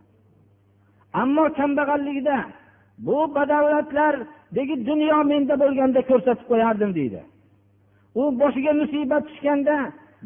Ammo 1.22 1.44
kambag'allikda 1.58 2.36
bu 3.06 3.18
badavlatlardagi 3.36 4.76
dunyo 4.88 5.18
menda 5.32 5.54
bo'lganda 5.62 6.00
ko'rsatib 6.10 6.46
qo'yardim 6.52 6.90
deydi. 6.98 7.20
U 8.20 8.22
boshiga 8.40 8.72
musibat 8.82 9.24
tushganda 9.28 9.76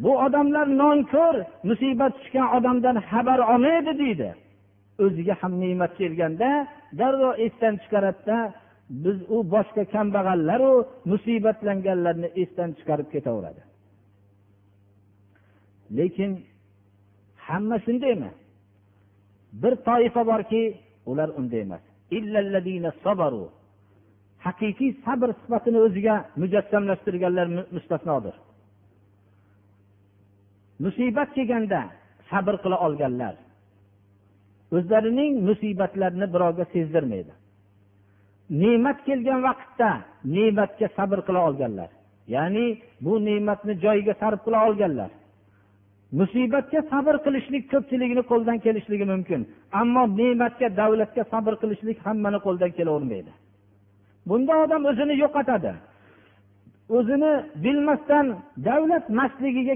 bu 0.04 0.12
odamlar 0.26 0.66
nonko'r 0.82 1.36
musibat 1.68 2.12
tushgan 2.18 2.48
odamdan 2.56 2.96
xabar 3.10 3.38
olmaydi 3.52 3.92
deydi. 4.02 4.28
O'ziga 5.04 5.34
ham 5.40 5.52
ne'mat 5.62 5.92
kelganda 6.00 6.50
darrov 6.98 7.34
esdan 7.46 7.74
chiqaradida 7.82 8.38
biz 8.90 9.18
u 9.28 9.38
boshqa 9.54 9.84
kambag'allaru 9.94 10.72
musibatlanganlarni 11.12 12.28
esdan 12.42 12.70
chiqarib 12.78 13.08
ketaveradi. 13.14 13.62
Lekin 15.98 16.30
hamma 17.46 17.76
shunday 17.86 18.12
emas. 18.18 18.36
Bir 19.62 19.74
toifa 19.88 20.22
borki 20.32 20.62
ular 21.10 21.28
unday 21.38 21.60
emas. 21.66 21.82
Haqiqiy 24.46 24.90
sabr 25.04 25.28
sifatini 25.40 25.78
o'ziga 25.86 26.14
mujassamlashtirganlar 26.42 27.46
mustasnodir. 27.76 28.34
Musibat 30.84 31.30
kelganda 31.36 31.80
sabr 32.30 32.54
qila 32.62 32.76
olganlar 32.86 33.34
o'zlarining 34.76 35.32
musibatlarini 35.48 36.26
birovga 36.34 36.64
sezdirmaydi. 36.74 37.32
Ne'mat 38.50 38.98
kelgan 39.06 39.40
vaqtda 39.48 39.90
ne'matga 40.24 40.88
sabr 40.96 41.18
qila 41.26 41.40
olganlar. 41.48 41.90
Ya'ni 42.34 42.66
bu 43.04 43.12
ne'matni 43.28 43.74
joyiga 43.84 44.14
sarf 44.20 44.40
qila 44.46 44.58
olganlar. 44.68 45.10
Musibatga 46.18 46.80
sabr 46.92 47.14
qilishlik 47.24 47.64
ko'pchiligini 47.72 48.22
qo'ldan 48.30 48.58
kelishligi 48.64 49.06
mumkin. 49.12 49.40
Ammo 49.80 50.02
ne'matga 50.20 50.68
davlatga 50.80 51.22
sabr 51.32 51.52
qilishlik 51.62 51.98
hammani 52.06 52.38
qo'ldan 52.46 52.70
kelavermaydi. 52.78 53.32
Bunda 54.28 54.52
odam 54.64 54.82
o'zini 54.90 55.14
yo'qotadi. 55.22 55.72
O'zini 56.96 57.32
bilmasdan 57.64 58.26
davlat 58.68 59.04
mastligiga 59.18 59.74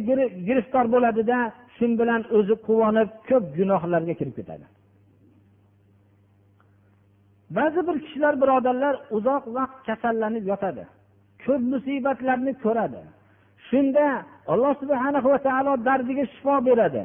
giriftor 0.49 0.85
bo'ladida 0.95 1.39
shu 1.77 1.87
bilan 2.01 2.23
o'zi 2.37 2.55
quvonib 2.67 3.09
ko'p 3.29 3.45
gunohlarga 3.59 4.15
kirib 4.21 4.35
ketadi. 4.39 4.65
Ba'zi 7.57 7.81
bir 7.89 7.97
kishilar 8.05 8.35
birodarlar 8.43 8.95
uzoq 9.17 9.45
vaqt 9.57 9.79
kasallanib 9.89 10.45
yotadi. 10.53 10.85
Ko'p 11.45 11.63
musibatlarni 11.73 12.53
ko'radi. 12.65 13.01
Shunda 13.69 14.07
alloh 14.53 14.73
subhana 14.83 15.19
va 15.25 15.39
taolo 15.47 15.73
dardiga 15.89 16.25
shifo 16.35 16.55
beradi. 16.69 17.03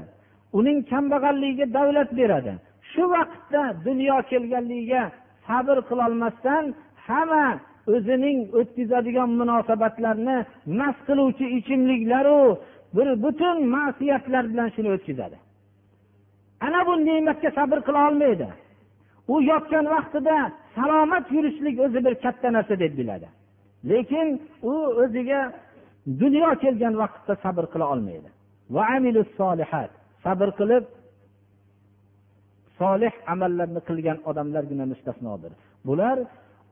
Uning 0.60 0.78
kambag'alligiga 0.92 1.66
davlat 1.78 2.10
beradi. 2.20 2.54
Shu 2.92 3.04
vaqtda 3.16 3.64
dunyo 3.88 4.18
kelganligiga 4.30 5.04
sabr 5.48 5.78
qilolmasdan 5.90 6.64
hamma 7.08 7.46
o'zining 7.94 8.40
o'tkazadigan 8.60 9.30
munosabatlarni 9.40 10.38
mast 10.80 11.02
qiluvchi 11.08 11.46
ichimliklaru 11.58 12.42
bir 12.96 13.08
butun 13.24 13.58
ma'siyatlar 13.76 14.44
bilan 14.52 14.70
shuni 14.76 14.90
o'tkazadi. 14.96 15.38
Ana 16.66 16.80
bu 16.88 16.94
ne'matga 17.08 17.50
sabr 17.60 17.78
qila 17.88 18.00
olmaydi. 18.10 18.48
U 19.34 19.36
yotgan 19.52 19.86
vaqtida 19.96 20.38
salomat 20.76 21.26
yurishlik 21.36 21.76
o'zi 21.86 22.00
bir 22.06 22.14
katta 22.24 22.48
narsa 22.56 22.76
deb 22.84 22.94
biladi. 23.00 23.28
Lekin 23.92 24.28
u 24.72 24.74
o'ziga 25.04 25.42
dunyo 26.22 26.50
kelgan 26.64 26.94
vaqtda 27.04 27.34
sabr 27.44 27.64
qila 27.74 27.86
olmaydi. 27.94 28.30
Sabr 30.26 30.50
qilib 30.60 30.84
solih 32.80 33.14
amallarni 33.34 33.82
qilgan 33.90 34.18
odamlargina 34.30 34.86
mustasnodir. 34.92 35.52
Bular 35.88 36.18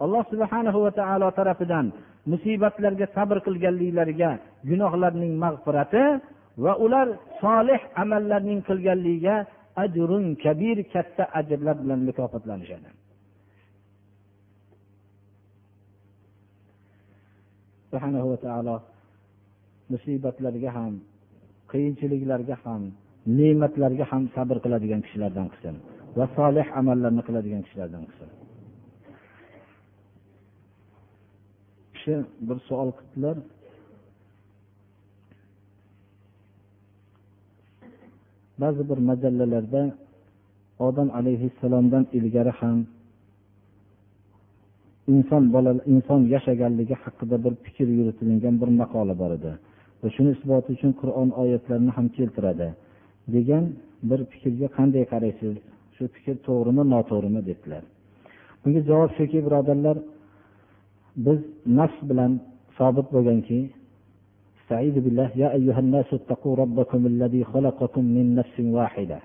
alloh 0.03 0.23
subhana 0.31 0.71
va 0.85 0.91
taolo 0.99 1.27
tarafidan 1.39 1.85
musibatlarga 2.31 3.07
sabr 3.17 3.37
qilganliklariga 3.47 4.31
gunohlarning 4.69 5.33
mag'firati 5.43 6.05
va 6.63 6.73
ular 6.85 7.07
solih 7.43 7.81
amallarning 8.03 8.59
qilganligiga 8.69 9.35
ajrun 9.83 10.25
kabir 10.43 10.77
katta 10.93 11.23
ajrlar 11.39 11.75
bilan 11.83 11.99
mukofotlanishadi. 12.09 12.89
Subhanahu 17.89 18.27
va 18.31 18.37
taolo 18.45 18.75
musibatlarga 19.91 20.69
ham 20.77 20.93
qiyinchiliklarga 21.71 22.55
ham 22.63 22.81
ne'matlarga 23.39 24.05
ham 24.11 24.23
sabr 24.35 24.57
qiladigan 24.63 25.01
kishilardan 25.05 25.47
qilsin 25.53 25.75
va 26.17 26.25
solih 26.37 26.67
amallarni 26.79 27.21
qiladigan 27.27 27.61
kishilardan 27.65 28.03
qilsin. 28.09 28.29
Kishi 31.93 32.15
bir 32.47 32.57
savol 32.67 32.89
qildilar 32.99 33.37
ba'zi 38.61 38.83
bir 38.89 38.99
majallalarda 39.09 39.81
odam 40.87 41.09
alayhissalomdan 41.19 42.03
ilgari 42.17 42.53
ham 42.59 42.77
inson 45.13 45.43
bola 45.55 45.71
inson 45.93 46.21
yashaganligi 46.33 46.95
haqida 47.03 47.35
bir 47.45 47.53
fikr 47.65 47.87
yuritilgan 47.97 48.55
bir 48.61 48.69
maqola 48.81 49.13
bor 49.21 49.31
edi. 49.37 49.51
Va 50.01 50.07
shuni 50.15 50.29
isboti 50.35 50.69
uchun 50.75 50.91
qur'on 51.01 51.29
oyatlarini 51.41 51.91
ham 51.97 52.07
keltiradi. 52.17 52.67
Degan 53.35 53.63
bir 54.09 54.19
fikrga 54.31 54.67
qanday 54.77 55.03
qaraysiz? 55.13 55.53
Shu 55.95 56.03
fikr 56.15 56.35
to'g'rimi 56.47 56.83
noto'g'rimi 56.93 57.41
dedilar 57.49 57.83
bunga 58.67 58.81
javob 58.89 59.11
shuki 59.17 59.39
birodarlar 59.45 59.97
biz 61.25 61.39
nafs 61.79 61.99
bilan 62.09 62.31
sobit 62.77 63.07
bo'lganki 63.15 63.59
استعيذ 64.66 64.94
بالله 65.04 65.30
يا 65.42 65.48
أيها 65.58 65.80
الناس 65.86 66.08
اتقوا 66.14 66.56
ربكم 66.56 67.06
الذي 67.06 67.44
خلقكم 67.44 68.04
من 68.04 68.34
نفس 68.34 68.56
واحدة 68.60 69.18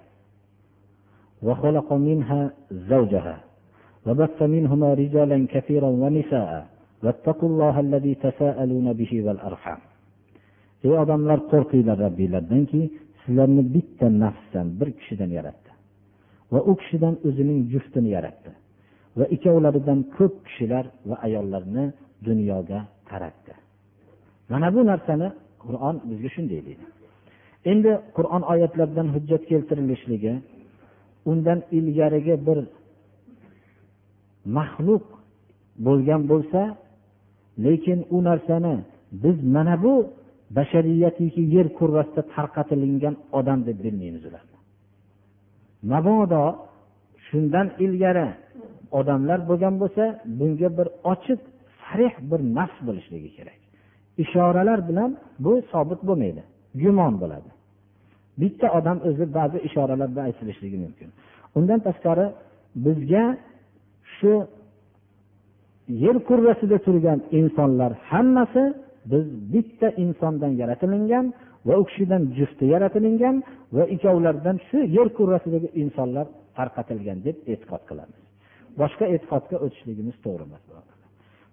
وخلق 1.43 1.93
منها 1.93 2.51
زوجها 2.71 3.37
وبث 4.07 4.41
منهما 4.41 4.93
رجالا 4.93 5.47
كثيرا 5.53 5.87
ونساء 5.87 6.67
واتقوا 7.03 7.49
الله 7.49 7.79
الذي 7.79 8.13
تساءلون 8.15 8.93
به 8.93 9.11
والأرحام 9.25 9.77
ey 10.85 10.93
odamlar 11.03 11.39
qo'rqinglar 11.51 11.97
robbinglardanki 12.05 12.81
sizlarni 13.21 13.63
bitta 13.75 14.07
nafsdan 14.23 14.67
bir 14.79 14.89
kishidan 14.99 15.29
yaratdi 15.37 15.71
va 16.53 16.59
u 16.69 16.71
kishidan 16.81 17.15
o'zining 17.27 17.59
juftini 17.73 18.09
yaratdi 18.17 18.51
va 19.17 19.25
ikkovlaridan 19.35 19.99
ko'p 20.17 20.35
kishilar 20.47 20.85
va 21.09 21.15
ayollarni 21.27 21.85
dunyoga 22.27 22.79
taratdi 23.09 23.53
Mana 24.52 24.68
bu 24.74 24.80
narsani 24.90 25.28
qur'on 25.64 25.96
bizga 26.10 26.28
shunday 26.34 26.60
deydi. 26.66 26.84
Endi 27.70 27.92
qur'on 28.16 28.42
oyatlaridan 28.52 29.08
hujjat 29.14 29.42
keltirilishligi 29.50 30.32
undan 31.30 31.58
ilgarigi 31.78 32.34
bir 32.46 32.58
maxluq 34.56 35.04
bo'lgan 35.86 36.22
bo'lsa 36.32 36.60
lekin 37.64 37.98
u 38.16 38.18
narsani 38.28 38.74
biz 39.22 39.36
mana 39.54 39.74
bu 39.84 39.94
bashariyatiki 40.56 41.42
yer 41.54 41.66
kurrasida 41.78 42.22
tarqatilingan 42.34 43.14
odam 43.38 43.60
deb 43.68 43.78
bilmaymiz 43.84 44.24
ularni 44.28 44.58
mabodo 45.92 46.44
shundan 47.26 47.66
ilgari 47.84 48.28
odamlar 48.98 49.38
bo'lgan 49.48 49.74
bo'lsa 49.82 50.04
bunga 50.38 50.68
bir 50.78 50.88
ochiq 51.12 51.40
sarih 51.82 52.14
bir 52.30 52.40
nafs 52.58 52.78
bo'lishligi 52.86 53.30
kerak. 53.36 53.61
Ishoralar 54.24 54.78
bilan 54.88 55.10
bu 55.44 55.52
sobit 55.72 56.00
bo'lmaydi. 56.08 56.42
Gumon 56.82 57.14
bo'ladi. 57.22 57.50
Bitta 58.40 58.66
odam 58.78 58.98
o'zi 59.08 59.24
ba'zi 59.38 59.58
ishoralar 59.68 60.08
bilan 60.12 60.24
aytilishligi 60.30 60.78
mumkin. 60.84 61.08
Undan 61.58 61.80
tashqari 61.86 62.26
bizga 62.84 63.24
shu 64.16 64.32
yer 66.04 66.16
kurrasida 66.28 66.76
turgan 66.86 67.18
insonlar 67.38 67.92
hammasi 68.10 68.64
biz 69.12 69.24
bitta 69.52 69.88
insondan 70.04 70.52
yaratilingan 70.62 71.26
va 71.68 71.74
u 71.80 71.84
kishidan 71.88 72.22
jufti 72.38 72.64
yaratilingan 72.74 73.36
va 73.76 73.84
ikkovlaridan 73.94 74.56
shu 74.68 74.78
yer 74.96 75.08
kurrasidagi 75.18 75.68
insonlar 75.82 76.26
tarqatilgan 76.58 77.18
deb 77.26 77.36
e'tiqod 77.52 77.82
qilamiz. 77.90 78.20
Boshqa 78.80 79.04
e'tiqodga 79.14 79.56
o'tishligimiz 79.64 80.16
to'g'ri 80.24 80.44
emas 80.48 80.62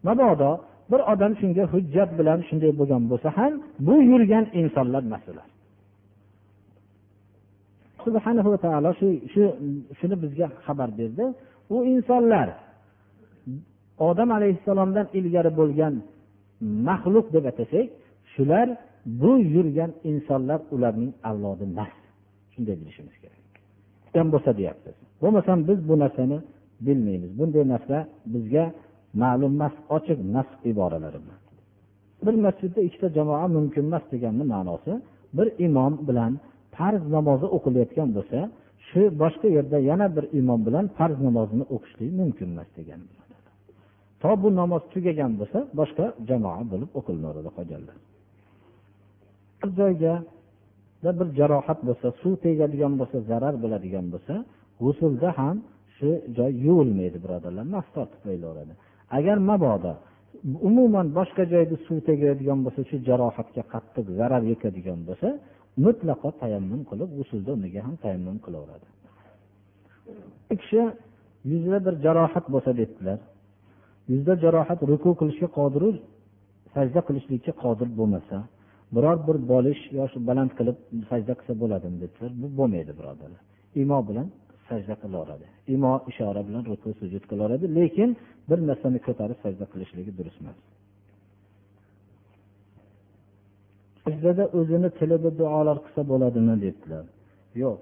mabodo 0.07 0.51
bir 0.91 1.01
odam 1.13 1.33
shunga 1.39 1.63
hujjat 1.73 2.09
bilan 2.19 2.39
shunday 2.47 2.71
bo'lgan 2.79 3.01
bo'lsa 3.11 3.29
ham 3.37 3.53
bu 3.87 3.95
yurgan 4.11 4.45
insonlar 4.61 5.03
mas'ul 5.13 5.37
subhanahu 8.05 8.49
va 8.53 8.59
taolo 8.65 8.89
shu 8.99 9.07
shu 9.33 9.43
shuni 9.99 10.15
bizga 10.23 10.47
xabar 10.65 10.89
berdi. 10.99 11.25
U 11.75 11.77
insonlar 11.93 12.47
odam 14.09 14.29
alayhissalomdan 14.37 15.07
ilgari 15.19 15.51
bo'lgan 15.59 15.93
maxluq 16.87 17.25
deb 17.35 17.45
atasak 17.51 17.85
shular 18.33 18.67
bu 19.21 19.31
yurgan 19.55 19.91
insonlar 20.11 20.59
ularning 20.75 21.11
avlodi 21.29 21.63
emas. 21.69 21.93
Shunday 22.53 22.75
bilishimiz 22.81 23.15
kerak. 23.21 23.43
Bo'lsa 24.33 24.51
deyapmiz. 24.59 24.95
Bo'lmasam 25.21 25.57
biz 25.69 25.79
bu 25.89 25.95
narsani 26.03 26.37
bilmaymiz. 26.87 27.31
Bunday 27.39 27.63
narsa 27.73 27.97
bizga 28.33 28.63
ma'lum 29.21 29.53
emas 29.57 29.75
ochiq 29.95 30.19
nas 30.35 30.49
iboralari 30.71 31.19
bilan 31.23 31.39
bir 32.25 32.35
masjidda 32.45 32.79
ikkita 32.87 33.07
jamoa 33.17 33.47
mumkin 33.57 33.83
emas 33.89 34.05
deganni 34.13 34.43
ma'nosi 34.53 34.93
bir 35.37 35.47
imom 35.67 35.93
bilan 36.09 36.31
farz 36.75 37.03
namozi 37.15 37.47
o'qilayotgan 37.57 38.09
bo'lsa 38.17 38.39
shu 38.87 39.01
boshqa 39.21 39.47
yerda 39.57 39.77
yana 39.89 40.07
bir 40.15 40.25
imom 40.39 40.59
bilan 40.67 40.85
farz 40.97 41.17
namozini 41.27 41.65
o'qishlik 41.75 42.11
mumkin 42.21 42.47
emas 42.53 42.69
degan 42.79 43.01
to 44.21 44.29
bu 44.41 44.47
namoz 44.61 44.83
tugagan 44.93 45.31
bo'lsa 45.39 45.59
boshqa 45.79 46.05
jamoa 46.29 46.61
bo'lib 46.71 46.89
o'qilaveradi 46.99 47.49
qolganlar. 47.57 47.97
Bir 49.61 49.69
joyga 49.79 50.13
bir 51.19 51.27
jarohat 51.39 51.79
bo'lsa 51.87 52.07
suv 52.21 52.33
tegadigan 52.45 52.93
bo'lsa 52.99 53.17
zarar 53.29 53.55
bo'ladigan 53.63 54.05
bo'lsa 54.13 54.35
g'usulda 54.83 55.29
ham 55.39 55.55
shu 55.97 56.09
joy 56.37 56.51
yuvilmaydi 56.65 57.17
birodarlar. 57.23 57.65
Nas 57.75 57.87
tortib 57.95 58.19
qo'yilaveradi. 58.25 58.73
Agar 59.17 59.37
mabodo 59.49 59.93
umuman 60.67 61.07
boshqa 61.17 61.43
joyda 61.53 61.75
suv 61.85 61.97
tegadigan 62.09 62.59
bo'lsa 62.65 62.81
shu 62.89 62.95
jarohatga 63.09 63.63
qattiq 63.73 64.05
zarar 64.19 64.41
yetadigan 64.51 64.99
bo'lsa 65.09 65.27
mutlaqo 65.85 66.29
tayammum 66.41 66.81
qilib 66.89 67.09
g'usulda 67.17 67.49
uniga 67.57 67.79
ham 67.87 67.95
tayammum 68.03 68.37
qilaveradi. 68.45 68.87
Kishi 70.61 70.81
yuzida 71.51 71.79
bir 71.85 71.93
jarohat 72.05 72.45
bo'lsa 72.53 72.71
dedilar 72.81 73.19
yuzda 74.11 74.33
jarohat 74.43 74.79
ruku 74.91 75.09
qilishga 75.19 75.47
qodiru 75.57 75.89
sajda 76.75 76.99
qilishlikka 77.07 77.53
qodir 77.63 77.87
bo'lmasa 77.99 78.37
biror 78.95 79.17
bir 79.27 79.37
bolish 79.51 79.81
yoshi 79.99 80.17
baland 80.29 80.51
qilib 80.59 80.77
sajda 81.09 81.33
qilsa 81.39 81.53
bo'ladimi 81.61 81.97
dedilar 82.03 82.31
bu 82.41 82.47
bo'lmaydi 82.59 82.91
birodarlar. 82.99 83.41
Imo 83.81 83.99
bilan 84.09 84.27
sajda 84.69 84.95
qilaveradi. 85.03 85.45
Imo 85.75 85.93
ishora 86.11 86.41
bilan 86.47 86.63
ruku 86.71 86.89
sujud 87.01 87.23
qilaveradi 87.31 87.65
lekin 87.77 88.09
bir 88.49 88.59
narsani 88.69 88.99
ko'tarib 89.07 89.37
sajda 89.43 89.65
qilishligi 89.71 90.11
durust 90.19 90.39
emas. 90.41 90.57
Sajdada 94.03 94.45
o'zini 94.59 94.89
tilida 94.99 95.29
duolar 95.41 95.77
qilsa 95.85 96.01
bo'ladimi 96.11 96.55
dedilar 96.65 97.05
yo'q 97.63 97.79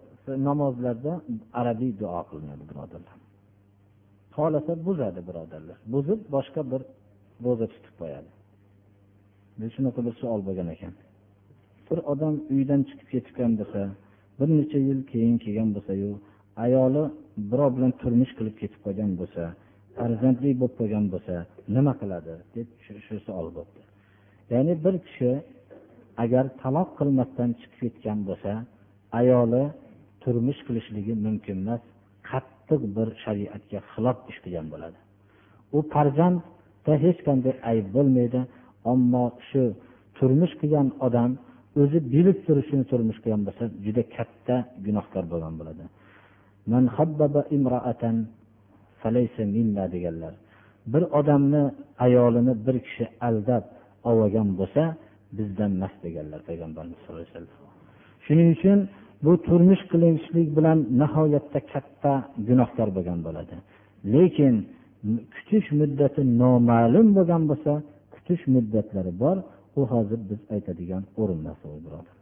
namozlarda 0.49 1.13
arabiy 1.59 1.91
duo 2.01 2.21
qilinadi 2.29 2.63
birodarlar. 2.69 3.15
Xohlasa 4.35 4.73
buzadi 4.88 5.21
birodarlar. 5.29 5.77
Buzib 5.93 6.19
boshqa 6.35 6.61
bir 6.71 6.81
ro'za 7.45 7.67
tutib 7.73 7.93
qo'yadi. 8.01 8.29
Shunaqa 9.75 9.99
bir 10.07 10.13
savol 10.21 10.41
bo'lgan 10.47 10.67
ekan. 10.75 10.93
Bir 11.89 11.99
odam 12.11 12.33
uydan 12.55 12.81
chiqib 12.89 13.07
ketgan 13.13 13.51
bo'lsa 13.59 13.81
bir 14.39 14.49
necha 14.59 14.79
yil 14.88 14.99
keyin 15.11 15.38
kelgan 15.43 15.69
bo'lsayu 15.75 16.09
ayoli 16.65 17.03
birov 17.51 17.71
bilan 17.75 17.91
turmush 18.01 18.31
qilib 18.37 18.55
ketib 18.61 18.79
qolgan 18.85 19.11
bo'lsa 19.21 19.43
farzandli 19.97 20.49
bo'lib 20.61 20.75
qolgan 20.79 21.05
bo'lsa 21.13 21.35
nima 21.75 21.93
qiladi 22.01 22.33
deb 22.55 22.67
shu 23.05 23.15
savol 23.27 23.47
bo'libdi 23.57 23.81
ya'ni 24.53 24.73
bir 24.85 24.95
kishi 25.05 25.31
agar 26.23 26.45
taloq 26.61 26.89
qilmasdan 26.99 27.49
chiqib 27.59 27.79
ketgan 27.83 28.19
bo'lsa 28.29 28.51
ayoli 29.19 29.63
turmush 30.23 30.59
qilishligi 30.67 31.13
mumkin 31.25 31.57
emas 31.63 31.81
qattiq 32.29 32.81
bir 32.95 33.07
shariatga 33.23 33.79
xilof 33.91 34.17
ish 34.31 34.39
qilgan 34.43 34.67
bo'ladi. 34.73 34.99
U 35.75 35.77
farzandda 35.93 36.93
hech 37.05 37.19
qanday 37.27 37.53
ayb 37.71 37.87
bo'lmaydi 37.95 38.39
ammo 38.91 39.25
shu 39.49 39.63
turmush 40.17 40.53
qilgan 40.61 40.87
odam 41.07 41.31
o'zi 41.81 41.99
bilib 42.13 42.37
turib 42.45 42.65
shuni 42.69 42.85
turmush 42.91 43.19
qilgan 43.23 43.41
bo'lsa 43.47 43.63
juda 43.85 44.03
katta 44.15 44.55
gunohkor 44.85 45.23
bo'lgan 45.31 45.53
bo'ladi. 45.59 45.83
Deganlar. 49.95 50.34
Bir 50.93 51.03
odamni 51.20 51.63
ayolini 52.05 52.53
bir 52.65 52.76
kishi 52.86 53.05
aldab 53.28 53.63
olgan 54.09 54.49
bo'lsa 54.59 54.84
bizdan 55.38 55.72
emas 55.78 55.93
deganlar 56.05 56.39
payg'ambarimiz 56.49 56.99
sallallohu 57.03 57.26
alayhi 57.26 57.36
vasallam. 57.36 57.57
Shuning 58.26 58.49
uchun 58.57 58.80
bu 59.26 59.32
turmush 59.47 59.84
qilishlik 59.91 60.47
bilan 60.57 60.80
nihoyatda 61.01 61.59
katta 61.74 62.13
gunohkor 62.47 62.89
bo'lgan 62.97 63.20
bo'ladi. 63.28 63.55
Lekin 64.13 64.55
kutish 65.36 65.68
muddati 65.80 66.22
noma'lum 66.41 67.07
bo'lgan 67.18 67.43
bo'lsa 67.51 67.72
kutish 68.13 68.43
muddatlari 68.55 69.13
bor. 69.24 69.38
U 69.80 69.82
hozir 69.91 70.20
biz 70.30 70.39
aytadigan 70.55 71.03
o'rin 71.22 71.39
birodar 71.86 72.18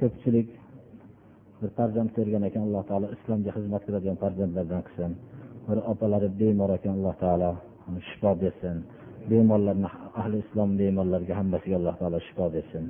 ko'pchilik 0.00 0.48
bir 1.62 1.70
farzand 1.78 2.10
bergan 2.16 2.42
ekan 2.48 2.62
alloh 2.66 2.82
taolo 2.90 3.06
islomga 3.16 3.50
xizmat 3.56 3.82
qiladigan 3.86 4.16
farzandlardan 4.22 4.82
qilsin. 4.86 5.12
Bir 5.68 5.78
opalari 5.92 6.28
bemor 6.40 6.70
ekan 6.78 6.92
alloh 6.98 7.14
taolo 7.22 7.50
shifo 8.08 8.30
bersin. 8.42 8.76
Bemorlarni 9.30 9.88
ahli 10.20 10.36
islom 10.44 10.70
bemorlarga 10.80 11.34
hammasiga 11.40 11.76
alloh 11.80 11.94
taolo 12.00 12.18
shifo 12.26 12.46
bersin. 12.56 12.84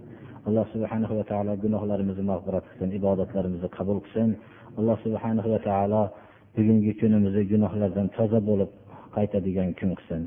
Alloh 0.49 0.67
subhanahu 0.75 1.15
va 1.19 1.25
taolo 1.33 1.53
gunohlarimizni 1.65 2.25
mag'firat 2.33 2.65
qilsin 2.71 2.89
ibodatlarimizni 2.99 3.69
qabul 3.79 3.99
qilsin. 4.05 4.29
Alloh 4.79 4.97
subhanahu 5.05 5.49
va 5.55 5.61
taolo 5.69 6.03
bugungi 6.57 6.93
kunimizni 7.01 7.43
gunohlardan 7.53 8.07
toza 8.17 8.41
bo'lib 8.49 8.71
qaytadigan 9.17 9.69
kun 9.79 9.91
qilsin. 9.99 10.23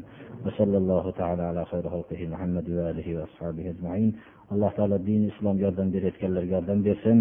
Alloh 4.53 4.71
taolo 4.77 4.97
din 5.09 5.21
islom 5.31 5.55
yordam 5.63 5.87
berayotganlarga 5.93 6.53
yordam 6.57 6.79
bersin. 6.87 7.17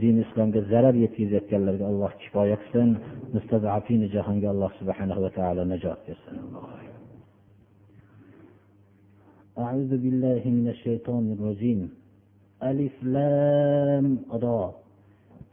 Din 0.00 0.16
islomga 0.24 0.60
zarar 0.70 0.94
yetkazayotganlarga 0.94 1.84
alloh 1.92 2.10
kifoya 2.20 2.56
qilsin 2.62 2.90
mustazafini 3.34 4.06
jahonga 4.14 4.48
alloh 4.54 4.70
subhanahu 4.80 5.20
va 5.24 5.30
taolo 5.38 5.64
najot 5.64 5.98
bersin 6.06 6.38
أعوذ 9.58 9.92
بالله 10.02 10.42
من 10.58 10.66
الشيطان 10.74 11.24
الرجيم 11.38 11.80
ألف 12.62 12.96
لام 13.04 14.18
را 14.42 14.74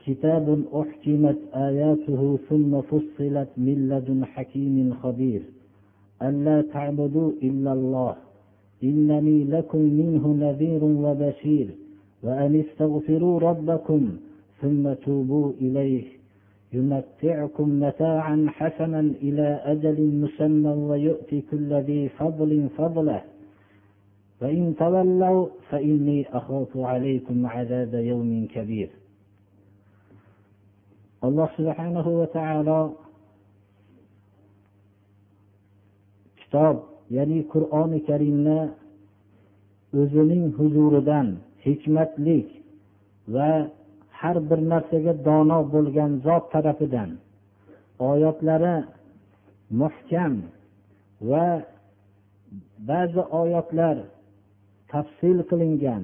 كتاب 0.06 0.46
أحكمت 0.82 1.40
آياته 1.54 2.22
ثم 2.50 2.82
فصلت 2.82 3.50
من 3.58 3.78
لدن 3.90 4.26
حكيم 4.26 4.94
خبير 5.04 5.42
ألا 6.22 6.62
تعبدوا 6.74 7.32
إلا 7.44 7.72
الله 7.74 8.16
إنني 8.84 9.44
لكم 9.44 9.82
منه 10.00 10.24
نذير 10.46 10.84
وبشير 10.84 11.68
وأن 12.24 12.64
استغفروا 12.66 13.40
ربكم 13.40 14.18
ثم 14.62 14.94
توبوا 14.94 15.52
إليه. 15.62 16.06
يمتعكم 16.74 17.68
متاعا 17.80 18.46
حسنا 18.50 19.00
إلى 19.00 19.62
أجل 19.64 19.98
مسمى 20.22 20.70
ويؤتي 20.70 21.42
كل 21.52 21.74
ذي 21.74 22.10
فضل 22.10 22.70
فضله. 22.78 23.22
فإن 24.40 24.76
تولوا 24.80 25.48
فإني 25.70 26.26
أخاف 26.38 26.78
عليكم 26.78 27.46
عذاب 27.46 27.94
يوم 27.94 28.48
كبير. 28.56 28.90
alloh 31.22 31.50
subhanahu 31.54 32.26
va 32.26 32.28
taolo 32.34 32.82
kitob 36.42 37.06
ya'ni 37.14 37.46
qur'oni 37.54 38.02
karimni 38.10 38.74
o'zining 39.94 40.50
huzuridan 40.58 41.38
hikmatlik 41.66 42.48
va 43.36 43.52
har 44.20 44.38
bir 44.50 44.60
narsaga 44.72 45.14
dono 45.28 45.60
bo'lgan 45.74 46.12
zot 46.26 46.44
tarafidan 46.54 47.10
oyatlari 48.10 48.76
muhkam 49.82 50.34
va 51.30 51.46
ba'zi 52.90 53.22
oyatlar 53.42 53.98
tafsil 54.92 55.38
qilingan 55.50 56.04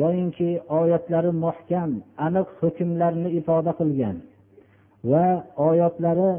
yoyinki 0.00 0.50
oyatlari 0.80 1.32
muhkam 1.44 1.90
aniq 2.26 2.48
hukmlarni 2.60 3.28
ifoda 3.40 3.72
qilgan 3.80 4.16
va 5.10 5.26
oyatlari 5.68 6.30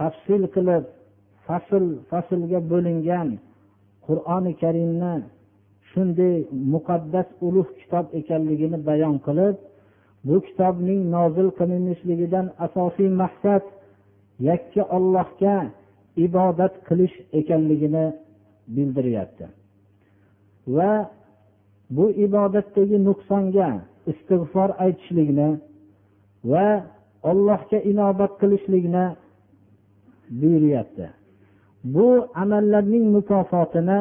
tafsil 0.00 0.42
qilib 0.54 0.84
fasl 1.46 1.84
faslga 2.10 2.60
bo'lingan 2.72 3.28
qur'oni 4.06 4.52
karimni 4.62 5.14
shunday 5.92 6.34
muqaddas 6.72 7.28
ulug' 7.46 7.72
kitob 7.80 8.06
ekanligini 8.20 8.78
bayon 8.88 9.16
qilib 9.26 9.56
bu 10.26 10.36
kitobning 10.46 11.00
nozil 11.14 11.48
qilinishligidan 11.58 12.46
asosiy 12.66 13.10
maqsad 13.22 13.64
yakka 14.48 14.82
ollohga 14.96 15.56
ibodat 16.26 16.74
qilish 16.88 17.16
ekanligini 17.40 18.06
bildiryapti. 18.74 19.46
Va 20.76 20.92
bu 21.96 22.04
ibodatdagi 22.26 22.98
nuqsonga 23.08 23.68
istig'for 24.12 24.70
aytishlikni 24.84 25.48
va 26.52 26.66
allohga 27.30 27.78
inobat 27.90 28.32
qilishlikni 28.40 29.04
buyuryapti. 30.40 31.06
Bu 31.94 32.08
amallarning 32.42 33.04
mukofotini 33.16 34.00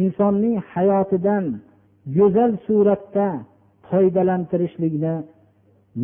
insonning 0.00 0.56
hayotidan 0.72 1.44
go'zal 2.16 2.52
suratda 2.66 3.28
foydalantirishlikni 3.88 5.14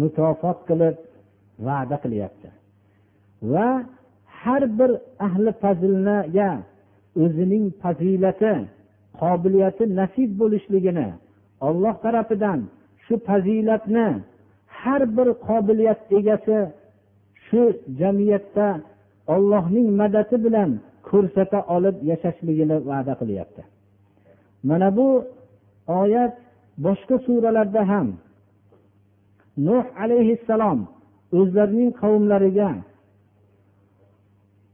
mukofot 0.00 0.58
qilib 0.68 0.96
va'da 1.66 1.96
qilyapti. 2.04 2.48
Va 3.52 3.68
har 4.40 4.62
bir 4.78 4.90
ahli 5.26 5.50
fazilnaga 5.62 6.50
o'zining 7.22 7.66
fazilati 7.82 8.54
qobiliyati 9.20 9.84
nasib 10.00 10.30
bo'lishligini 10.40 11.08
olloh 11.68 11.94
tarafidan 12.04 12.60
shu 13.04 13.14
fazilatni 13.28 14.08
har 14.80 15.02
bir 15.16 15.28
qobiliyat 15.48 16.00
egasi 16.18 16.58
shu 17.46 17.62
jamiyatda 18.00 18.68
ollohning 19.34 19.88
madadi 20.00 20.36
bilan 20.44 20.70
ko'rsata 21.10 21.58
olib 21.76 21.96
yashashligini 22.10 22.76
va'da 22.88 23.14
qilyapti. 23.20 23.62
Mana 24.68 24.96
bu 24.96 25.08
oyat 26.00 26.34
boshqa 26.84 27.16
suralarda 27.26 27.82
ham. 27.88 28.08
Nuh 29.66 29.84
alayhissalom 30.04 30.80
o'zlarining 31.38 31.90
qavmlariga 32.02 32.70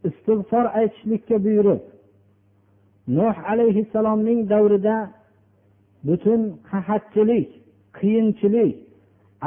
istig'for 0.09 0.67
aytishlikka 0.79 1.37
buyurib 1.45 1.83
nuh 3.17 3.37
alayhissalomning 3.53 4.41
davrida 4.53 4.97
butun 6.09 6.41
qahatchilik 6.71 7.49
qiyinchilik 7.99 8.75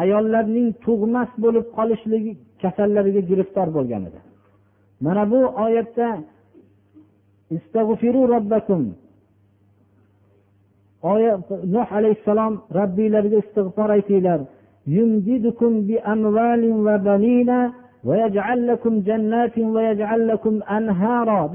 ayollarning 0.01 0.69
tug'mas 0.85 1.31
bo'lib 1.43 1.65
qolishligi 1.77 2.31
kasallariga 2.61 3.21
giriftor 3.29 3.67
bo'lgan 3.77 4.03
edi. 4.09 4.19
Mana 5.05 5.23
bu 5.31 5.39
oyatda 5.65 6.07
nuh 11.75 11.87
alayhissalom 11.97 12.53
robbiylarga 12.79 13.37
istig'for 13.43 13.89
aytinglar 13.97 14.39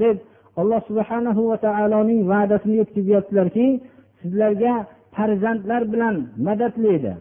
deb 0.01 0.17
alloh 0.61 0.81
subhanahu 0.89 1.41
va 1.49 1.57
taoloning 1.65 2.21
va'dasini 2.31 2.75
yetkazyaptilarki 2.81 3.67
sizlarga 4.21 4.73
farzandlar 5.15 5.81
bilan 5.93 6.15
madadlaydi 6.47 7.13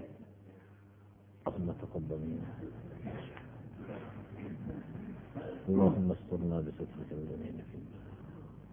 اللهم 5.70 6.08
استرنا 6.16 6.56
بسترك 6.66 7.10
الجميل 7.18 7.47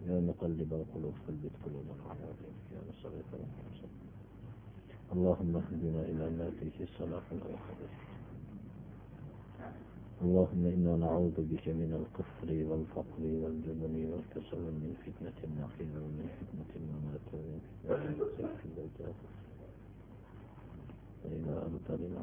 يا 0.08 0.20
مقلب 0.20 0.70
القلوب 0.80 1.14
ثبت 1.26 1.54
قلوبنا 1.64 2.02
على 2.10 2.26
دينك 2.40 2.66
يا 2.74 2.80
مصرف 2.90 3.28
اللهم 5.12 5.56
اهدنا 5.56 6.00
إلى 6.10 6.30
ما 6.38 6.50
فيه 6.60 6.84
الصلاح 6.84 7.22
والخير 7.32 7.90
اللهم 10.22 10.62
إنا 10.76 10.96
نعوذ 10.96 11.36
بك 11.50 11.68
من 11.68 11.90
الكفر 12.00 12.48
والفقر 12.68 13.22
والجبن 13.42 13.94
والكسل 14.10 14.62
من 14.82 14.92
فتنة 15.04 15.38
النقيل 15.48 15.90
ومن 16.02 16.26
فتنة 16.38 16.70
الممات 16.80 17.26
ومن 17.34 17.60
فتنة 18.18 18.56
الزوجات 18.64 19.18
وإلى 21.24 21.54
أنت 21.68 21.88
بنا 22.00 22.22